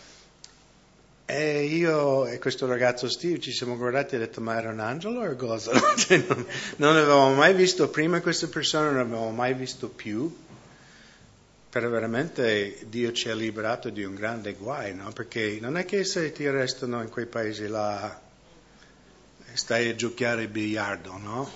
e 1.25 1.65
io 1.65 2.27
e 2.27 2.39
questo 2.39 2.65
ragazzo 2.65 3.09
Steve 3.09 3.41
ci 3.41 3.51
siamo 3.51 3.75
guardati 3.75 4.13
e 4.13 4.17
ha 4.17 4.21
detto 4.21 4.39
ma 4.39 4.57
era 4.57 4.69
un 4.69 4.79
angelo 4.79 5.21
o 5.21 5.35
cosa? 5.35 5.71
Cioè, 5.97 6.23
non, 6.25 6.45
non 6.77 6.95
avevamo 6.95 7.33
mai 7.33 7.53
visto 7.53 7.89
prima 7.89 8.21
questa 8.21 8.47
persona, 8.47 8.91
non 8.91 9.01
avevamo 9.01 9.31
mai 9.31 9.53
visto 9.53 9.89
più 9.89 10.33
però 11.77 11.89
veramente 11.89 12.79
Dio 12.87 13.11
ci 13.11 13.29
ha 13.29 13.35
liberato 13.35 13.91
di 13.91 14.03
un 14.03 14.15
grande 14.15 14.53
guai, 14.53 14.95
no? 14.95 15.11
Perché 15.11 15.59
non 15.61 15.77
è 15.77 15.85
che 15.85 16.03
se 16.05 16.31
ti 16.31 16.43
arrestano 16.47 17.03
in 17.03 17.09
quei 17.09 17.27
paesi 17.27 17.67
là 17.67 18.19
stai 19.53 19.89
a 19.89 19.95
giocare 19.95 20.41
il 20.41 20.47
biliardo, 20.47 21.17
no? 21.17 21.51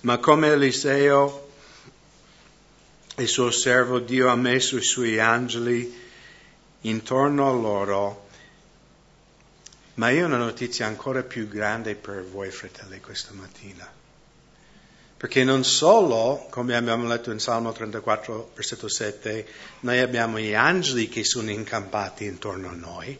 Ma 0.00 0.18
come 0.18 0.48
Eliseo, 0.48 1.52
il 3.16 3.28
suo 3.28 3.50
servo, 3.50 4.00
Dio 4.00 4.28
ha 4.28 4.36
messo 4.36 4.76
i 4.76 4.82
suoi 4.82 5.18
angeli 5.18 5.90
intorno 6.82 7.48
a 7.48 7.52
loro. 7.52 8.28
Ma 9.94 10.10
io 10.10 10.24
ho 10.24 10.26
una 10.26 10.36
notizia 10.36 10.84
ancora 10.84 11.22
più 11.22 11.48
grande 11.48 11.94
per 11.94 12.26
voi, 12.26 12.50
fratelli, 12.50 13.00
questa 13.00 13.32
mattina. 13.32 13.97
Perché 15.18 15.42
non 15.42 15.64
solo, 15.64 16.46
come 16.48 16.76
abbiamo 16.76 17.08
letto 17.08 17.32
in 17.32 17.40
Salmo 17.40 17.72
34, 17.72 18.52
versetto 18.54 18.88
7, 18.88 19.46
noi 19.80 19.98
abbiamo 19.98 20.38
gli 20.38 20.54
angeli 20.54 21.08
che 21.08 21.24
sono 21.24 21.50
incampati 21.50 22.24
intorno 22.24 22.68
a 22.68 22.74
noi, 22.74 23.18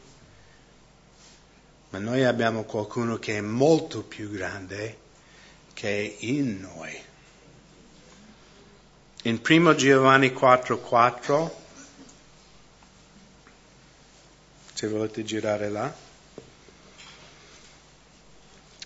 ma 1.91 1.99
noi 1.99 2.25
abbiamo 2.25 2.63
qualcuno 2.63 3.19
che 3.19 3.39
è 3.39 3.41
molto 3.41 4.05
più 4.05 4.31
grande 4.31 4.99
che 5.75 5.89
è 5.89 6.17
in 6.27 6.61
noi. 6.61 6.97
In 9.23 9.41
1 9.45 9.75
Giovanni 9.75 10.33
4, 10.33 10.79
4, 10.79 11.61
se 14.73 14.87
volete 14.87 15.25
girare 15.25 15.69
là, 15.69 15.93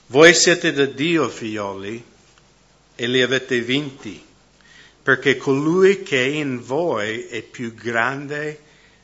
voi 0.07 0.33
siete 0.33 0.73
da 0.73 0.87
Dio, 0.87 1.29
figlioli, 1.29 2.11
e 3.03 3.09
li 3.09 3.21
avete 3.21 3.61
vinti, 3.61 4.25
perché 5.03 5.37
colui 5.37 6.05
che 6.05 6.25
è 6.25 6.29
in 6.29 6.63
voi 6.63 7.25
è 7.25 7.43
più 7.43 7.75
grande 7.75 8.61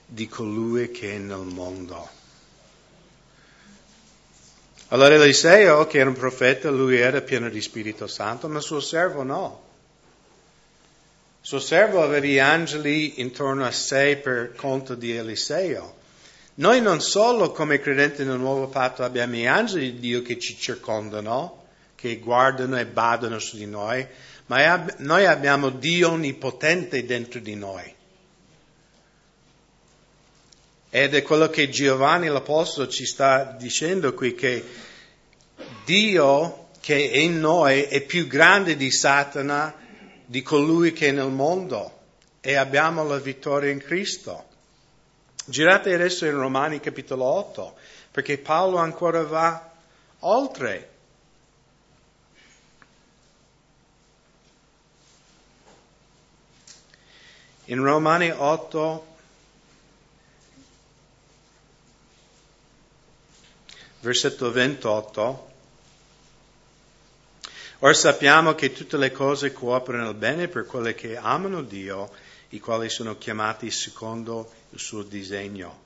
di 0.06 0.28
colui 0.28 0.92
che 0.92 1.16
è 1.16 1.18
nel 1.18 1.38
mondo. 1.38 2.08
Allora 4.90 5.16
Eliseo, 5.16 5.88
che 5.88 5.98
era 5.98 6.10
un 6.10 6.14
profeta, 6.14 6.70
lui 6.70 6.96
era 6.96 7.22
pieno 7.22 7.48
di 7.48 7.60
Spirito 7.60 8.06
Santo, 8.06 8.46
ma 8.46 8.60
suo 8.60 8.78
servo 8.78 9.24
no. 9.24 9.64
Suo 11.40 11.58
servo 11.58 12.00
aveva 12.00 12.24
gli 12.24 12.38
angeli 12.38 13.20
intorno 13.20 13.64
a 13.64 13.72
sé 13.72 14.20
per 14.22 14.54
conto 14.54 14.94
di 14.94 15.10
Eliseo. 15.10 15.96
Noi 16.54 16.80
non 16.80 17.00
solo 17.00 17.50
come 17.50 17.80
credenti 17.80 18.22
nel 18.22 18.38
nuovo 18.38 18.68
patto 18.68 19.02
abbiamo 19.02 19.34
gli 19.34 19.46
angeli 19.46 19.94
di 19.94 19.98
Dio 19.98 20.22
che 20.22 20.38
ci 20.38 20.56
circondano, 20.56 21.57
che 21.98 22.18
guardano 22.18 22.78
e 22.78 22.86
badano 22.86 23.40
su 23.40 23.56
di 23.56 23.66
noi, 23.66 24.06
ma 24.46 24.86
noi 24.98 25.26
abbiamo 25.26 25.68
Dio 25.68 26.10
onnipotente 26.10 27.04
dentro 27.04 27.40
di 27.40 27.56
noi. 27.56 27.92
Ed 30.90 31.14
è 31.16 31.22
quello 31.22 31.50
che 31.50 31.68
Giovanni 31.68 32.28
l'Apostolo 32.28 32.86
ci 32.86 33.04
sta 33.04 33.56
dicendo 33.58 34.14
qui, 34.14 34.36
che 34.36 34.64
Dio 35.84 36.68
che 36.80 37.10
è 37.10 37.16
in 37.16 37.40
noi 37.40 37.82
è 37.82 38.00
più 38.02 38.28
grande 38.28 38.76
di 38.76 38.92
Satana, 38.92 39.74
di 40.24 40.40
colui 40.42 40.92
che 40.92 41.08
è 41.08 41.10
nel 41.10 41.30
mondo, 41.30 41.98
e 42.40 42.54
abbiamo 42.54 43.02
la 43.02 43.18
vittoria 43.18 43.72
in 43.72 43.82
Cristo. 43.82 44.44
Girate 45.46 45.92
adesso 45.92 46.26
in 46.26 46.38
Romani 46.38 46.78
capitolo 46.78 47.24
8, 47.24 47.74
perché 48.12 48.38
Paolo 48.38 48.76
ancora 48.76 49.24
va 49.24 49.72
oltre 50.20 50.90
In 57.70 57.82
Romani 57.82 58.30
8, 58.30 59.06
versetto 64.00 64.50
28, 64.50 65.50
Ora 67.80 67.92
sappiamo 67.92 68.54
che 68.54 68.72
tutte 68.72 68.96
le 68.96 69.12
cose 69.12 69.52
cooperano 69.52 70.08
al 70.08 70.14
bene 70.14 70.48
per 70.48 70.64
quelli 70.64 70.94
che 70.94 71.18
amano 71.18 71.60
Dio, 71.60 72.10
i 72.48 72.58
quali 72.58 72.88
sono 72.88 73.18
chiamati 73.18 73.70
secondo 73.70 74.50
il 74.70 74.78
suo 74.78 75.02
disegno. 75.02 75.78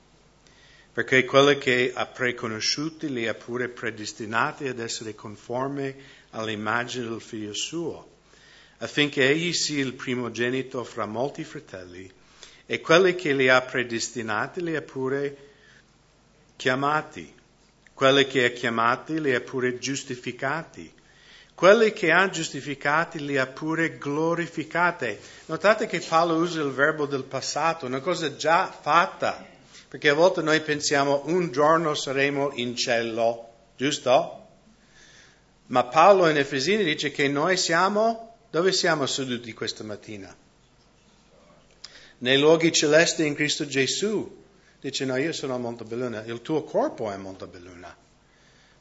Perché 0.93 1.25
quelli 1.25 1.57
che 1.57 1.91
ha 1.93 2.05
preconosciuti 2.05 3.11
li 3.11 3.27
ha 3.27 3.33
pure 3.33 3.67
predestinati 3.67 4.69
ad 4.69 4.79
essere 4.79 5.15
conformi 5.15 5.93
all'immagine 6.29 7.09
del 7.09 7.21
figlio 7.21 7.53
suo 7.53 8.12
affinché 8.83 9.29
egli 9.29 9.53
sia 9.53 9.81
il 9.81 9.93
primogenito 9.93 10.83
fra 10.83 11.05
molti 11.05 11.45
fratelli, 11.45 12.11
e 12.65 12.81
quelli 12.81 13.15
che 13.15 13.33
li 13.33 13.47
ha 13.47 13.61
predestinati 13.61 14.61
li 14.61 14.75
ha 14.75 14.81
pure 14.81 15.37
chiamati, 16.57 17.33
quelli 17.93 18.27
che 18.27 18.45
ha 18.45 18.49
chiamati 18.49 19.21
li 19.21 19.33
ha 19.33 19.39
pure 19.39 19.79
giustificati, 19.79 20.91
quelli 21.55 21.93
che 21.93 22.11
ha 22.11 22.29
giustificati 22.29 23.23
li 23.23 23.37
ha 23.37 23.47
pure 23.47 23.97
glorificati. 23.97 25.17
Notate 25.45 25.87
che 25.87 26.01
Paolo 26.01 26.35
usa 26.35 26.61
il 26.61 26.71
verbo 26.71 27.05
del 27.05 27.23
passato, 27.23 27.85
una 27.85 28.01
cosa 28.01 28.35
già 28.35 28.69
fatta, 28.69 29.45
perché 29.87 30.09
a 30.09 30.13
volte 30.13 30.41
noi 30.41 30.59
pensiamo 30.59 31.21
un 31.27 31.53
giorno 31.53 31.93
saremo 31.93 32.51
in 32.55 32.75
cielo, 32.75 33.47
giusto? 33.77 34.47
Ma 35.67 35.85
Paolo 35.85 36.27
in 36.27 36.35
Efesini 36.35 36.83
dice 36.83 37.11
che 37.11 37.29
noi 37.29 37.55
siamo 37.55 38.32
dove 38.53 38.71
siamo 38.71 39.07
seduti 39.07 39.51
questa 39.51 39.83
mattina? 39.83 40.31
Nei 42.19 42.37
luoghi 42.37 42.71
celesti 42.71 43.25
in 43.25 43.33
Cristo 43.33 43.65
Gesù. 43.65 44.43
Dice 44.79 45.05
no, 45.05 45.15
io 45.15 45.33
sono 45.33 45.55
a 45.55 45.57
Montebelluna, 45.57 46.23
il 46.25 46.43
tuo 46.43 46.63
corpo 46.63 47.09
è 47.09 47.15
a 47.15 47.17
Montebelluna. 47.17 47.97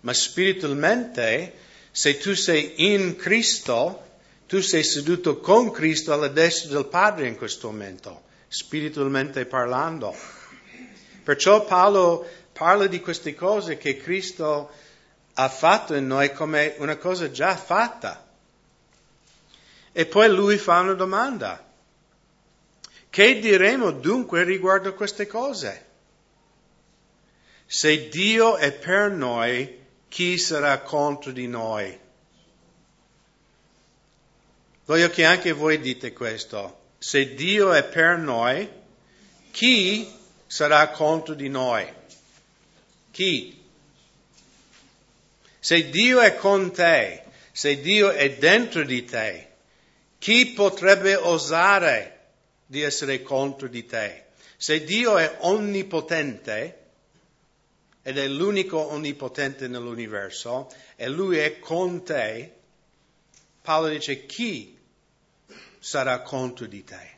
Ma 0.00 0.12
spiritualmente, 0.12 1.54
se 1.90 2.18
tu 2.18 2.34
sei 2.34 2.92
in 2.92 3.16
Cristo, 3.16 4.18
tu 4.46 4.60
sei 4.60 4.84
seduto 4.84 5.40
con 5.40 5.70
Cristo 5.70 6.12
alla 6.12 6.28
destra 6.28 6.74
del 6.74 6.84
Padre 6.84 7.26
in 7.26 7.38
questo 7.38 7.70
momento, 7.70 8.24
spiritualmente 8.48 9.46
parlando. 9.46 10.14
Perciò 11.24 11.64
Paolo 11.64 12.28
parla 12.52 12.86
di 12.88 13.00
queste 13.00 13.34
cose 13.34 13.78
che 13.78 13.96
Cristo 13.96 14.70
ha 15.32 15.48
fatto 15.48 15.94
in 15.94 16.06
noi 16.06 16.30
come 16.34 16.74
una 16.76 16.98
cosa 16.98 17.30
già 17.30 17.56
fatta. 17.56 18.31
E 19.92 20.06
poi 20.06 20.28
lui 20.28 20.56
fa 20.56 20.80
una 20.80 20.94
domanda. 20.94 21.70
Che 23.10 23.38
diremo 23.38 23.90
dunque 23.90 24.42
riguardo 24.42 24.94
queste 24.94 25.26
cose? 25.26 25.86
Se 27.66 28.08
Dio 28.08 28.56
è 28.56 28.72
per 28.72 29.10
noi, 29.10 29.80
chi 30.08 30.38
sarà 30.38 30.80
contro 30.80 31.30
di 31.30 31.46
noi? 31.46 31.98
Voglio 34.84 35.10
che 35.10 35.24
anche 35.24 35.52
voi 35.52 35.78
dite 35.80 36.12
questo. 36.12 36.80
Se 36.98 37.34
Dio 37.34 37.72
è 37.72 37.84
per 37.84 38.16
noi, 38.16 38.68
chi 39.50 40.10
sarà 40.46 40.88
contro 40.88 41.34
di 41.34 41.48
noi? 41.48 41.86
Chi? 43.10 43.62
Se 45.58 45.90
Dio 45.90 46.20
è 46.20 46.34
con 46.36 46.72
te, 46.72 47.22
se 47.52 47.80
Dio 47.80 48.10
è 48.10 48.36
dentro 48.36 48.84
di 48.84 49.04
te, 49.04 49.51
chi 50.22 50.52
potrebbe 50.52 51.16
osare 51.16 52.20
di 52.64 52.80
essere 52.80 53.22
contro 53.22 53.66
di 53.66 53.84
te? 53.84 54.26
Se 54.56 54.84
Dio 54.84 55.16
è 55.16 55.38
onnipotente, 55.40 56.78
ed 58.02 58.16
è 58.16 58.28
l'unico 58.28 58.78
onnipotente 58.78 59.66
nell'universo, 59.66 60.70
e 60.94 61.08
Lui 61.08 61.38
è 61.38 61.58
con 61.58 62.04
te, 62.04 62.52
Paolo 63.62 63.88
dice 63.88 64.24
chi 64.24 64.78
sarà 65.80 66.20
contro 66.20 66.66
di 66.66 66.84
te? 66.84 67.10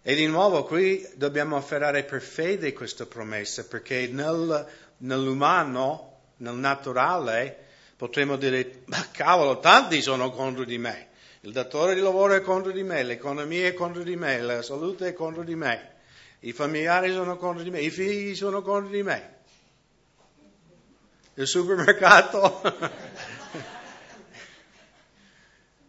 E 0.00 0.14
di 0.14 0.26
nuovo 0.26 0.64
qui 0.64 1.06
dobbiamo 1.16 1.56
afferrare 1.56 2.04
per 2.04 2.22
fede 2.22 2.72
questa 2.72 3.04
promessa, 3.04 3.62
perché 3.64 4.06
nel, 4.06 4.66
nell'umano, 4.96 6.20
nel 6.38 6.54
naturale, 6.54 7.63
potremmo 7.96 8.36
dire, 8.36 8.82
ma 8.86 9.08
cavolo, 9.10 9.60
tanti 9.60 10.02
sono 10.02 10.30
contro 10.30 10.64
di 10.64 10.78
me. 10.78 11.08
Il 11.40 11.52
datore 11.52 11.94
di 11.94 12.00
lavoro 12.00 12.34
è 12.34 12.40
contro 12.40 12.72
di 12.72 12.82
me, 12.82 13.02
l'economia 13.02 13.66
è 13.66 13.74
contro 13.74 14.02
di 14.02 14.16
me, 14.16 14.40
la 14.40 14.62
salute 14.62 15.08
è 15.08 15.12
contro 15.12 15.42
di 15.42 15.54
me, 15.54 15.92
i 16.40 16.52
familiari 16.52 17.12
sono 17.12 17.36
contro 17.36 17.62
di 17.62 17.70
me, 17.70 17.80
i 17.80 17.90
figli 17.90 18.34
sono 18.34 18.62
contro 18.62 18.90
di 18.90 19.02
me. 19.02 19.32
Il 21.34 21.46
supermercato, 21.46 22.62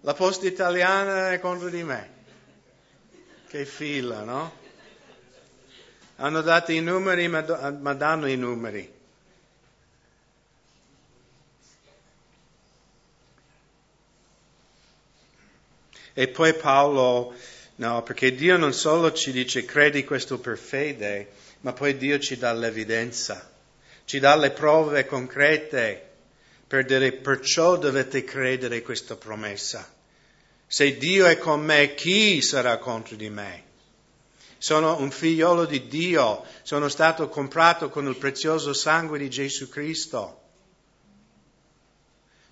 la 0.01 0.13
posta 0.13 0.45
italiana 0.45 1.31
è 1.31 1.39
contro 1.39 1.69
di 1.69 1.83
me. 1.83 2.09
Che 3.47 3.65
fila, 3.65 4.23
no? 4.23 4.63
Hanno 6.17 6.41
dato 6.41 6.71
i 6.71 6.81
numeri, 6.81 7.27
ma, 7.27 7.41
danno 7.41 8.27
i 8.27 8.35
numeri. 8.35 8.94
E 16.17 16.29
poi 16.29 16.53
Paolo, 16.53 17.33
no, 17.75 18.01
perché 18.03 18.33
Dio 18.33 18.55
non 18.55 18.71
solo 18.71 19.11
ci 19.11 19.33
dice 19.33 19.65
credi 19.65 20.05
questo 20.05 20.39
per 20.39 20.57
fede, 20.57 21.27
ma 21.59 21.73
poi 21.73 21.97
Dio 21.97 22.19
ci 22.19 22.37
dà 22.37 22.53
l'evidenza, 22.53 23.51
ci 24.05 24.19
dà 24.19 24.33
le 24.37 24.51
prove 24.51 25.05
concrete 25.05 26.11
per 26.65 26.85
dire 26.85 27.11
perciò 27.11 27.75
dovete 27.75 28.23
credere 28.23 28.81
questa 28.81 29.17
promessa. 29.17 29.85
Se 30.65 30.95
Dio 30.95 31.25
è 31.25 31.37
con 31.37 31.61
me, 31.65 31.95
chi 31.95 32.41
sarà 32.41 32.77
contro 32.77 33.17
di 33.17 33.29
me? 33.29 33.63
Sono 34.57 34.97
un 34.97 35.11
figliolo 35.11 35.65
di 35.65 35.85
Dio, 35.87 36.45
sono 36.63 36.87
stato 36.87 37.27
comprato 37.27 37.89
con 37.89 38.07
il 38.07 38.15
prezioso 38.15 38.71
sangue 38.71 39.19
di 39.19 39.29
Gesù 39.29 39.67
Cristo 39.67 40.43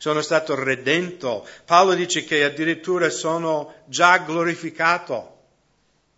sono 0.04 0.22
stato 0.22 0.62
redento. 0.62 1.48
Paolo 1.64 1.94
dice 1.94 2.26
che 2.26 2.44
addirittura 2.44 3.10
sono 3.10 3.84
già 3.86 4.18
glorificato 4.18 5.44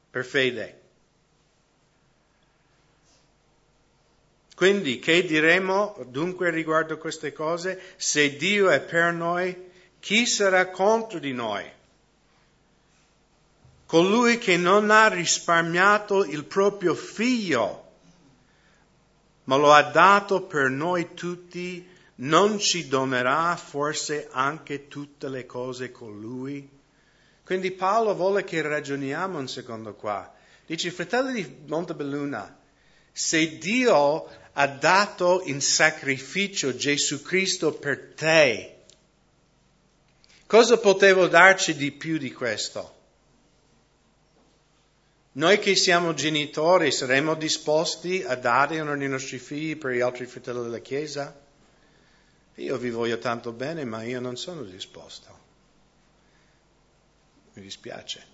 per 0.09 0.25
fede. 0.25 0.81
Quindi 4.55 4.97
che 4.97 5.23
diremo 5.23 6.03
dunque 6.07 6.49
riguardo 6.49 6.97
queste 6.97 7.31
cose? 7.31 7.79
Se 7.95 8.35
Dio 8.37 8.71
è 8.71 8.81
per 8.81 9.13
noi, 9.13 9.55
chi 9.99 10.25
sarà 10.25 10.71
contro 10.71 11.19
di 11.19 11.33
noi? 11.33 11.63
Colui 13.85 14.39
che 14.39 14.57
non 14.57 14.89
ha 14.89 15.09
risparmiato 15.09 16.25
il 16.25 16.43
proprio 16.45 16.95
figlio, 16.95 17.83
ma 19.43 19.57
lo 19.57 19.71
ha 19.71 19.83
dato 19.83 20.41
per 20.41 20.69
noi 20.69 21.13
tutti, 21.13 21.93
non 22.15 22.59
ci 22.59 22.87
donerà 22.87 23.55
forse 23.55 24.27
anche 24.31 24.87
tutte 24.87 25.27
le 25.27 25.45
cose 25.45 25.91
con 25.91 26.19
lui? 26.19 26.69
Quindi 27.43 27.71
Paolo 27.71 28.15
vuole 28.15 28.43
che 28.43 28.61
ragioniamo 28.61 29.37
un 29.37 29.47
secondo 29.47 29.93
qua. 29.93 30.33
Dice, 30.65 30.89
fratelli 30.91 31.33
di 31.33 31.57
Montebelluna, 31.67 32.57
se 33.11 33.57
Dio 33.57 34.27
ha 34.53 34.67
dato 34.67 35.43
in 35.45 35.61
sacrificio 35.61 36.75
Gesù 36.75 37.21
Cristo 37.21 37.73
per 37.73 38.13
te, 38.15 38.77
cosa 40.47 40.77
potevo 40.77 41.27
darci 41.27 41.75
di 41.75 41.91
più 41.91 42.17
di 42.17 42.31
questo? 42.31 42.93
Noi 45.33 45.59
che 45.59 45.75
siamo 45.75 46.13
genitori 46.13 46.91
saremmo 46.91 47.35
disposti 47.35 48.23
a 48.23 48.35
dare 48.35 48.79
uno 48.79 48.95
dei 48.97 49.09
nostri 49.09 49.37
figli 49.37 49.77
per 49.77 49.91
gli 49.91 49.99
altri 49.99 50.25
fratelli 50.25 50.63
della 50.63 50.79
Chiesa? 50.79 51.43
Io 52.55 52.77
vi 52.77 52.89
voglio 52.89 53.17
tanto 53.17 53.51
bene, 53.51 53.83
ma 53.83 54.03
io 54.03 54.19
non 54.19 54.37
sono 54.37 54.63
disposto. 54.63 55.43
Mi 57.53 57.61
dispiace. 57.61 58.33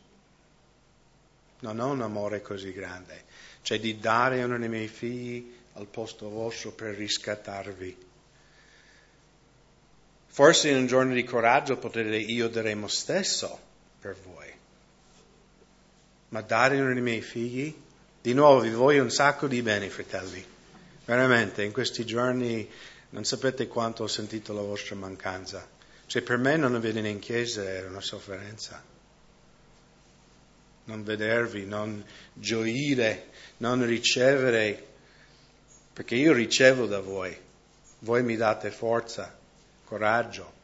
Non 1.62 1.80
ho 1.80 1.90
un 1.90 2.02
amore 2.02 2.42
così 2.42 2.72
grande. 2.72 3.24
Cioè 3.62 3.80
di 3.80 4.00
dare 4.00 4.44
uno 4.44 4.58
dei 4.58 4.70
miei 4.70 4.88
figli 4.88 5.60
al 5.74 5.88
posto 5.88 6.30
vostro 6.30 6.72
per 6.72 6.96
riscattarvi. 6.96 8.10
Forse 10.28 10.70
in 10.70 10.78
un 10.78 10.88
giorno 10.88 11.14
di 11.14 11.24
coraggio 11.24 11.78
potete 11.78 12.10
dire 12.10 12.18
io 12.20 12.48
daremo 12.48 12.88
stesso 12.88 13.60
per 14.00 14.16
voi. 14.24 14.50
Ma 16.30 16.42
dare 16.42 16.80
uno 16.80 16.94
dei 16.94 17.02
miei 17.02 17.22
figli? 17.22 17.76
Di 18.22 18.34
nuovo 18.34 18.60
vi 18.62 18.70
voglio 18.70 19.04
un 19.04 19.12
sacco 19.12 19.48
di 19.48 19.62
bene, 19.62 19.90
fratelli. 19.90 20.46
Veramente, 21.06 21.64
in 21.64 21.72
questi 21.72 22.06
giorni 22.06 22.70
non 23.12 23.26
sapete 23.26 23.68
quanto 23.68 24.04
ho 24.04 24.08
sentito 24.08 24.54
la 24.54 24.62
vostra 24.62 24.96
mancanza. 24.96 25.68
Cioè 26.06 26.22
per 26.22 26.38
me 26.38 26.58
non 26.58 26.78
venire 26.80 27.10
in 27.10 27.20
chiesa 27.20 27.64
era 27.64 27.88
una 27.88 28.02
sofferenza. 28.02 28.84
Non 30.86 31.04
vedervi, 31.04 31.66
non 31.66 32.04
gioire, 32.34 33.28
non 33.58 33.86
ricevere, 33.86 34.88
perché 35.94 36.16
io 36.16 36.34
ricevo 36.34 36.86
da 36.86 37.00
voi. 37.00 37.38
Voi 38.00 38.24
mi 38.24 38.36
date 38.36 38.72
forza, 38.72 39.38
coraggio. 39.86 40.60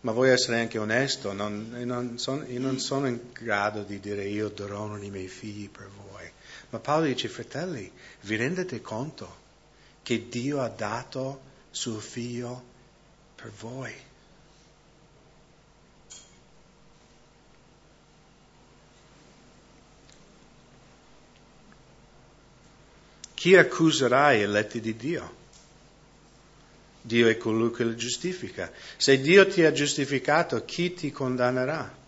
Ma 0.00 0.12
voglio 0.12 0.32
essere 0.32 0.60
anche 0.60 0.78
onesto, 0.78 1.32
non, 1.32 1.70
non 1.84 2.18
sono, 2.18 2.44
io 2.44 2.60
non 2.60 2.78
sono 2.78 3.06
in 3.06 3.32
grado 3.32 3.82
di 3.82 4.00
dire 4.00 4.24
io 4.24 4.48
darò 4.48 4.94
dei 4.98 5.10
miei 5.10 5.28
figli 5.28 5.70
per 5.70 5.88
voi. 5.88 6.30
Ma 6.70 6.78
Paolo 6.78 7.06
dice, 7.06 7.28
fratelli, 7.28 7.90
vi 8.24 8.36
rendete 8.36 8.80
conto 8.80 9.42
che 10.02 10.28
Dio 10.28 10.60
ha 10.60 10.68
dato 10.68 11.40
suo 11.70 11.98
figlio 11.98 12.62
per 13.34 13.50
voi? 13.50 13.92
Chi 23.34 23.56
accuserà 23.56 24.34
gli 24.34 24.40
eletti 24.40 24.80
di 24.80 24.96
Dio? 24.96 25.42
Dio 27.02 27.28
è 27.28 27.36
colui 27.36 27.70
che 27.72 27.84
li 27.84 27.94
giustifica. 27.94 28.72
Se 28.96 29.20
Dio 29.20 29.46
ti 29.46 29.62
ha 29.62 29.72
giustificato, 29.72 30.64
chi 30.64 30.94
ti 30.94 31.12
condannerà? 31.12 32.03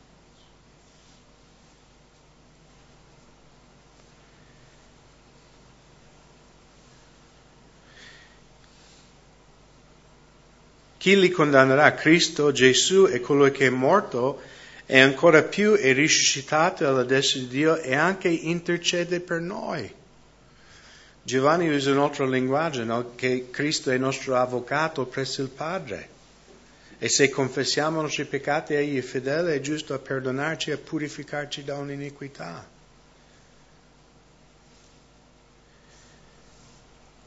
Chi 11.06 11.16
li 11.16 11.30
condannerà? 11.30 11.94
Cristo 11.94 12.50
Gesù 12.50 13.06
è 13.06 13.20
colui 13.20 13.52
che 13.52 13.66
è 13.66 13.70
morto 13.70 14.40
e 14.86 14.98
ancora 14.98 15.44
più 15.44 15.74
è 15.74 15.92
risuscitato 15.92 16.84
alla 16.84 17.04
destra 17.04 17.38
di 17.38 17.46
Dio 17.46 17.76
e 17.76 17.94
anche 17.94 18.26
intercede 18.26 19.20
per 19.20 19.38
noi. 19.40 19.88
Giovanni 21.22 21.72
usa 21.72 21.92
un 21.92 22.00
altro 22.00 22.26
linguaggio, 22.28 22.82
no? 22.82 23.12
che 23.14 23.50
Cristo 23.52 23.92
è 23.92 23.94
il 23.94 24.00
nostro 24.00 24.34
avvocato 24.34 25.06
presso 25.06 25.42
il 25.42 25.48
Padre. 25.48 26.08
E 26.98 27.08
se 27.08 27.28
confessiamo 27.28 28.00
i 28.00 28.02
nostri 28.02 28.24
peccati, 28.24 28.74
egli 28.74 28.98
è 28.98 29.02
fedele 29.02 29.54
e 29.54 29.60
giusto 29.60 29.94
a 29.94 30.00
perdonarci 30.00 30.70
e 30.70 30.72
a 30.72 30.78
purificarci 30.78 31.62
da 31.62 31.76
un'iniquità. 31.76 32.68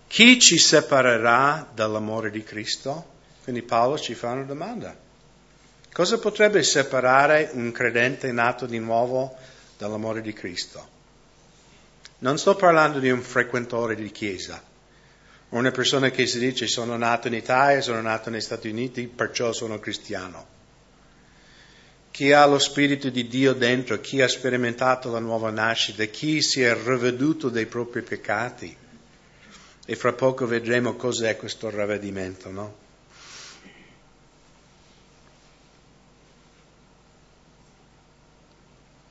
Chi 0.05 0.37
ci 0.37 0.57
separerà 0.57 1.65
dall'amore 1.73 2.29
di 2.29 2.43
Cristo? 2.43 3.15
Quindi 3.49 3.65
Paolo 3.65 3.97
ci 3.97 4.13
fa 4.13 4.29
una 4.29 4.43
domanda. 4.43 4.95
Cosa 5.91 6.19
potrebbe 6.19 6.61
separare 6.61 7.49
un 7.53 7.71
credente 7.71 8.31
nato 8.31 8.67
di 8.67 8.77
nuovo 8.77 9.35
dall'amore 9.75 10.21
di 10.21 10.33
Cristo? 10.33 10.87
Non 12.19 12.37
sto 12.37 12.55
parlando 12.55 12.99
di 12.99 13.09
un 13.09 13.23
frequentore 13.23 13.95
di 13.95 14.11
chiesa, 14.11 14.61
o 15.49 15.57
una 15.57 15.71
persona 15.71 16.11
che 16.11 16.27
si 16.27 16.37
dice 16.37 16.67
sono 16.67 16.95
nato 16.95 17.27
in 17.27 17.33
Italia, 17.33 17.81
sono 17.81 18.01
nato 18.01 18.29
negli 18.29 18.39
Stati 18.39 18.69
Uniti, 18.69 19.07
perciò 19.07 19.51
sono 19.51 19.79
cristiano. 19.79 20.45
Chi 22.11 22.31
ha 22.31 22.45
lo 22.45 22.59
Spirito 22.59 23.09
di 23.09 23.27
Dio 23.27 23.53
dentro, 23.53 23.99
chi 23.99 24.21
ha 24.21 24.27
sperimentato 24.27 25.09
la 25.09 25.17
nuova 25.17 25.49
nascita, 25.49 26.05
chi 26.05 26.43
si 26.43 26.61
è 26.61 26.71
riveduto 26.75 27.49
dei 27.49 27.65
propri 27.65 28.03
peccati. 28.03 28.77
E 29.87 29.95
fra 29.95 30.13
poco 30.13 30.45
vedremo 30.45 30.93
cos'è 30.93 31.35
questo 31.35 31.71
ravvedimento, 31.71 32.51
no? 32.51 32.87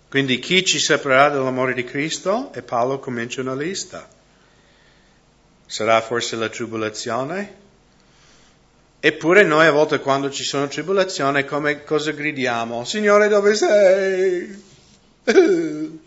Quindi 0.09 0.39
chi 0.39 0.65
ci 0.65 0.79
separerà 0.79 1.29
dall'amore 1.29 1.75
di 1.75 1.85
Cristo? 1.85 2.51
E 2.55 2.63
Paolo 2.63 2.99
comincia 2.99 3.43
una 3.43 3.55
lista. 3.55 4.09
Sarà 5.67 6.01
forse 6.01 6.37
la 6.37 6.49
tribolazione? 6.49 7.57
Eppure 9.01 9.43
noi 9.45 9.67
a 9.67 9.71
volte 9.71 10.01
quando 10.01 10.31
ci 10.31 10.45
sono 10.45 10.67
tribolazioni, 10.67 11.45
come 11.45 11.85
cosa 11.85 12.13
gridiamo? 12.13 12.85
Signore 12.85 13.29
dove 13.29 13.55
sei? 13.55 14.65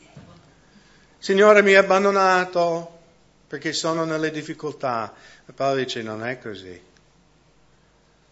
Signore 1.19 1.61
mi 1.61 1.75
ha 1.75 1.79
abbandonato 1.81 2.99
perché 3.47 3.71
sono 3.71 4.03
nelle 4.03 4.31
difficoltà. 4.31 5.13
E 5.45 5.53
Paolo 5.53 5.75
dice 5.75 6.01
non 6.01 6.25
è 6.25 6.39
così. 6.39 6.81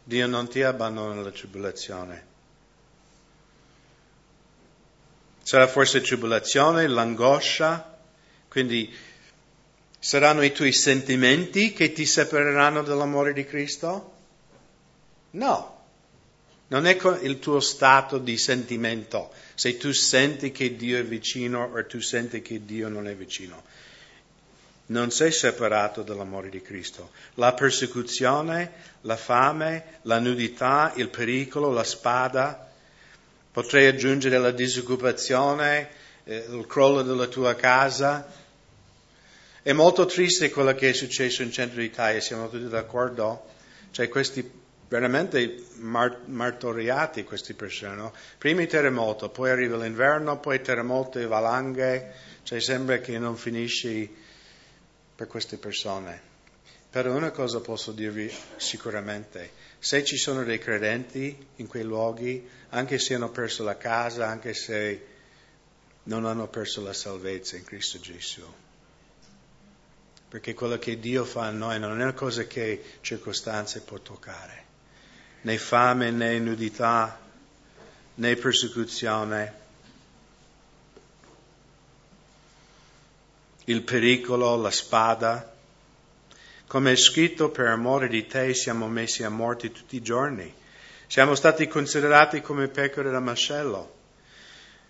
Dio 0.04 0.26
non 0.26 0.50
ti 0.50 0.64
abbandona 0.64 1.14
nella 1.14 1.30
tribolazione. 1.30 2.29
Sarà 5.50 5.66
forse 5.66 6.02
tribolazione, 6.02 6.86
l'angoscia, 6.86 7.98
quindi 8.48 8.88
saranno 9.98 10.44
i 10.44 10.52
tuoi 10.52 10.72
sentimenti 10.72 11.74
che 11.74 11.92
ti 11.92 12.06
separeranno 12.06 12.84
dall'amore 12.84 13.34
di 13.34 13.44
Cristo? 13.46 14.14
No, 15.32 15.86
non 16.68 16.86
è 16.86 16.96
il 17.22 17.40
tuo 17.40 17.62
stato 17.62 18.20
di 18.20 18.38
sentimento, 18.38 19.32
se 19.56 19.78
tu 19.78 19.92
senti 19.92 20.52
che 20.52 20.76
Dio 20.76 21.00
è 21.00 21.04
vicino 21.04 21.64
o 21.64 21.86
tu 21.88 22.00
senti 22.00 22.44
che 22.44 22.64
Dio 22.64 22.88
non 22.88 23.08
è 23.08 23.16
vicino. 23.16 23.64
Non 24.86 25.10
sei 25.10 25.32
separato 25.32 26.04
dall'amore 26.04 26.50
di 26.50 26.62
Cristo. 26.62 27.10
La 27.34 27.54
persecuzione, 27.54 28.72
la 29.02 29.18
fame, 29.18 29.98
la 30.04 30.20
nudità, 30.20 30.94
il 30.96 31.10
pericolo, 31.10 31.72
la 31.72 31.84
spada, 31.84 32.69
Potrei 33.60 33.88
aggiungere 33.88 34.38
la 34.38 34.52
disoccupazione, 34.52 35.90
eh, 36.24 36.46
il 36.50 36.66
crollo 36.66 37.02
della 37.02 37.28
tua 37.28 37.56
casa. 37.56 38.26
È 39.62 39.74
molto 39.74 40.06
triste 40.06 40.50
quello 40.50 40.74
che 40.74 40.92
è 40.92 40.94
successo 40.94 41.42
in 41.42 41.52
centro 41.52 41.82
Italia, 41.82 42.22
siamo 42.22 42.48
tutti 42.48 42.70
d'accordo? 42.70 43.48
Cioè 43.92 44.08
questi 44.08 44.50
veramente 44.88 45.66
mar- 45.80 46.22
martoriati 46.28 47.26
queste 47.26 47.54
persone. 47.54 47.96
No? 47.96 48.14
Prima 48.38 48.62
il 48.62 48.70
terremoto, 48.70 49.28
poi 49.28 49.50
arriva 49.50 49.76
l'inverno, 49.76 50.40
poi 50.40 50.62
terremoto 50.62 51.28
valanghe, 51.28 52.14
cioè 52.44 52.62
sembra 52.62 53.00
che 53.00 53.20
non 53.20 53.36
finisci 53.36 54.10
per 55.14 55.28
queste 55.28 55.58
persone. 55.58 56.29
Però 56.92 57.16
una 57.16 57.30
cosa 57.30 57.60
posso 57.60 57.92
dirvi 57.92 58.34
sicuramente, 58.58 59.52
se 59.78 60.04
ci 60.04 60.18
sono 60.18 60.44
dei 60.44 60.58
credenti 60.58 61.48
in 61.58 61.68
quei 61.68 61.84
luoghi, 61.84 62.48
anche 62.70 62.98
se 62.98 63.14
hanno 63.14 63.30
perso 63.30 63.64
la 63.64 63.78
casa, 63.78 64.28
anche 64.28 64.56
se 64.56 65.06
non 66.04 66.26
hanno 66.26 66.48
perso 66.48 66.82
la 66.82 66.94
salvezza 66.94 67.58
in 67.58 67.64
Cristo 67.64 68.00
Gesù. 68.00 68.44
Perché 70.30 70.56
quello 70.56 70.80
che 70.80 71.00
Dio 71.00 71.26
fa 71.26 71.46
a 71.46 71.52
noi 71.52 71.80
non 71.80 72.00
è 72.00 72.04
una 72.04 72.14
cosa 72.14 72.46
che 72.46 72.84
circostanze 73.02 73.82
può 73.82 74.00
toccare, 74.00 74.66
né 75.42 75.58
fame, 75.60 76.10
né 76.10 76.40
nudità, 76.40 77.20
né 78.16 78.36
persecuzione. 78.36 79.54
Il 83.66 83.84
pericolo, 83.84 84.56
la 84.56 84.72
spada, 84.72 85.58
come 86.70 86.92
è 86.92 86.96
scritto, 86.96 87.50
per 87.50 87.66
amore 87.66 88.08
di 88.08 88.28
te 88.28 88.54
siamo 88.54 88.88
messi 88.88 89.24
a 89.24 89.30
morte 89.30 89.72
tutti 89.72 89.96
i 89.96 90.04
giorni. 90.04 90.54
Siamo 91.08 91.34
stati 91.34 91.68
considerati 91.68 92.42
come 92.42 92.68
pecore 92.68 93.10
da 93.10 93.20
macello. 93.20 93.96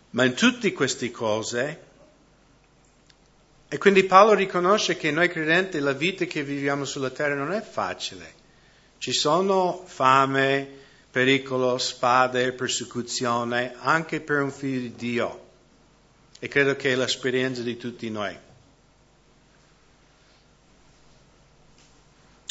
Ma 0.09 0.25
in 0.25 0.33
tutte 0.33 0.73
queste 0.73 1.09
cose, 1.09 1.79
e 3.69 3.77
quindi 3.77 4.03
Paolo 4.03 4.33
riconosce 4.33 4.97
che 4.97 5.09
noi 5.11 5.29
credenti 5.29 5.79
la 5.79 5.93
vita 5.93 6.25
che 6.25 6.43
viviamo 6.43 6.83
sulla 6.83 7.11
terra 7.11 7.35
non 7.35 7.53
è 7.53 7.61
facile. 7.61 8.33
Ci 8.97 9.13
sono 9.13 9.81
fame, 9.85 10.67
pericolo, 11.09 11.77
spade, 11.77 12.51
persecuzione, 12.51 13.75
anche 13.79 14.19
per 14.19 14.41
un 14.41 14.51
figlio 14.51 14.81
di 14.81 14.95
Dio. 14.95 15.47
E 16.39 16.49
credo 16.49 16.75
che 16.75 16.91
è 16.91 16.95
l'esperienza 16.97 17.61
di 17.61 17.77
tutti 17.77 18.09
noi. 18.09 18.47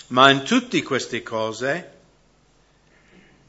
Ma 0.08 0.30
in 0.30 0.42
tutte 0.42 0.82
queste 0.82 1.22
cose 1.22 1.96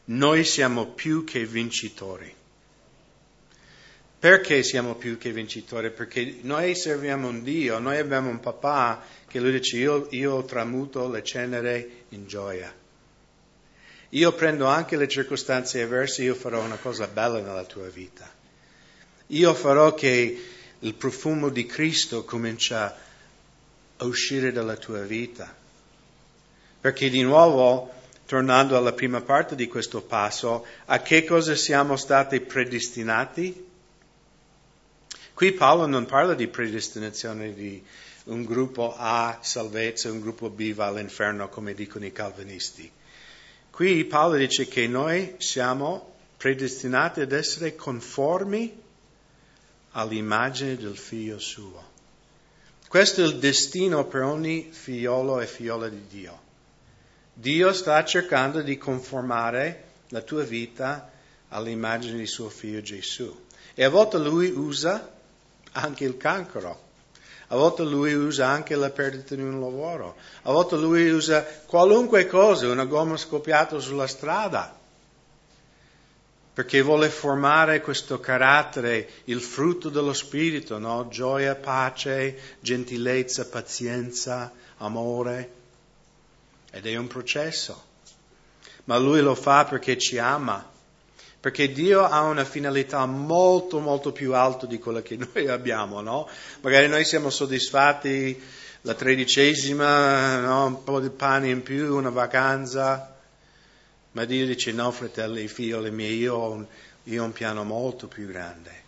noi 0.05 0.43
siamo 0.43 0.87
più 0.87 1.23
che 1.23 1.45
vincitori. 1.45 2.35
Perché 4.19 4.63
siamo 4.63 4.95
più 4.95 5.17
che 5.17 5.31
vincitori? 5.31 5.91
Perché 5.91 6.39
noi 6.41 6.75
serviamo 6.75 7.29
un 7.29 7.41
Dio, 7.43 7.79
noi 7.79 7.97
abbiamo 7.97 8.29
un 8.29 8.41
papà 8.41 9.01
che 9.27 9.39
lui 9.39 9.51
dice 9.51 9.77
io, 9.77 10.07
io 10.11 10.43
tramuto 10.43 11.09
le 11.09 11.23
cenere 11.23 11.89
in 12.09 12.27
gioia. 12.27 12.75
Io 14.09 14.33
prendo 14.33 14.65
anche 14.65 14.97
le 14.97 15.07
circostanze 15.07 15.81
avverse, 15.81 16.23
io 16.23 16.35
farò 16.35 16.61
una 16.61 16.77
cosa 16.77 17.07
bella 17.07 17.39
nella 17.39 17.63
tua 17.63 17.87
vita. 17.87 18.29
Io 19.27 19.53
farò 19.53 19.93
che 19.93 20.43
il 20.79 20.93
profumo 20.95 21.47
di 21.47 21.65
Cristo 21.65 22.25
comincia 22.25 22.97
a 23.95 24.05
uscire 24.05 24.51
dalla 24.51 24.75
tua 24.75 25.01
vita. 25.01 25.55
Perché 26.81 27.09
di 27.09 27.21
nuovo, 27.21 27.91
tornando 28.25 28.77
alla 28.77 28.93
prima 28.93 29.21
parte 29.21 29.55
di 29.55 29.67
questo 29.67 30.01
passo, 30.01 30.65
a 30.85 31.01
che 31.01 31.25
cosa 31.25 31.55
siamo 31.55 31.97
stati 31.97 32.39
predestinati? 32.39 33.67
Qui 35.33 35.51
Paolo 35.53 35.85
non 35.85 36.05
parla 36.05 36.33
di 36.33 36.47
predestinazione 36.47 37.53
di 37.53 37.83
un 38.25 38.43
gruppo 38.43 38.93
A 38.97 39.39
salvezza 39.41 40.11
un 40.11 40.19
gruppo 40.19 40.49
B 40.49 40.73
va 40.73 40.87
all'inferno 40.87 41.49
come 41.49 41.73
dicono 41.73 42.05
i 42.05 42.11
calvinisti. 42.11 42.89
Qui 43.71 44.05
Paolo 44.05 44.35
dice 44.35 44.67
che 44.67 44.87
noi 44.87 45.35
siamo 45.37 46.15
predestinati 46.37 47.21
ad 47.21 47.31
essere 47.31 47.75
conformi 47.75 48.81
all'immagine 49.91 50.77
del 50.77 50.97
figlio 50.97 51.39
suo. 51.39 51.87
Questo 52.87 53.21
è 53.21 53.25
il 53.25 53.37
destino 53.37 54.05
per 54.05 54.23
ogni 54.23 54.69
figliolo 54.71 55.39
e 55.41 55.47
figliola 55.47 55.89
di 55.89 56.07
Dio. 56.07 56.47
Dio 57.39 57.71
sta 57.71 58.04
cercando 58.04 58.62
di 58.62 58.78
conformare 58.78 59.84
la 60.10 60.19
tua 60.19 60.43
vita 60.43 61.10
all'immagine 61.47 62.17
di 62.17 62.25
suo 62.25 62.49
figlio 62.49 62.82
Gesù. 62.82 63.34
E 63.73 63.86
a 63.86 63.89
volte 63.89 64.17
lui 64.17 64.49
usa 64.49 65.10
anche 65.71 66.04
il 66.04 66.17
cancro, 66.17 66.82
a 67.47 67.56
volte 67.56 67.84
lui 67.84 68.12
usa 68.13 68.47
anche 68.47 68.75
la 68.75 68.89
perdita 68.89 69.36
di 69.36 69.41
un 69.41 69.62
lavoro, 69.62 70.17
a 70.41 70.52
volte 70.52 70.75
lui 70.75 71.10
usa 71.10 71.45
qualunque 71.65 72.28
cosa, 72.28 72.67
una 72.67 72.84
gomma 72.84 73.15
scoppiata 73.15 73.80
sulla 73.80 74.08
strada, 74.08 74.78
perché 76.54 76.82
vuole 76.82 77.08
formare 77.08 77.80
questo 77.80 78.19
carattere, 78.19 79.08
il 79.25 79.39
frutto 79.39 79.88
dello 79.88 80.12
Spirito, 80.12 80.78
no? 80.78 81.08
gioia, 81.10 81.56
pace, 81.56 82.38
gentilezza, 82.60 83.47
pazienza, 83.47 84.52
amore. 84.80 85.58
Ed 86.71 86.86
è 86.86 86.95
un 86.95 87.08
processo. 87.08 87.88
Ma 88.86 88.97
lui 88.97 89.21
lo 89.21 89.36
fa 89.36 89.65
perché 89.65 89.97
ci 89.97 90.17
ama. 90.17 90.67
Perché 91.39 91.71
Dio 91.71 92.03
ha 92.03 92.21
una 92.21 92.43
finalità 92.43 93.05
molto, 93.05 93.79
molto 93.79 94.12
più 94.12 94.34
alta 94.34 94.65
di 94.65 94.77
quella 94.77 95.01
che 95.01 95.17
noi 95.34 95.47
abbiamo, 95.47 96.01
no? 96.01 96.27
Magari 96.62 96.88
noi 96.88 97.05
siamo 97.05 97.29
soddisfatti 97.29 98.41
la 98.82 98.93
tredicesima, 98.93 100.39
no? 100.39 100.65
un 100.65 100.84
po' 100.84 100.99
di 100.99 101.10
pane 101.10 101.49
in 101.49 101.63
più, 101.63 101.95
una 101.95 102.10
vacanza. 102.10 103.15
Ma 104.12 104.25
Dio 104.25 104.45
dice, 104.45 104.71
no, 104.71 104.91
fratelli, 104.91 105.47
figli 105.47 105.75
miei, 105.89 106.17
io 106.17 106.36
ho, 106.36 106.51
un, 106.51 106.65
io 107.03 107.21
ho 107.21 107.25
un 107.25 107.32
piano 107.32 107.63
molto 107.63 108.08
più 108.08 108.27
grande. 108.27 108.88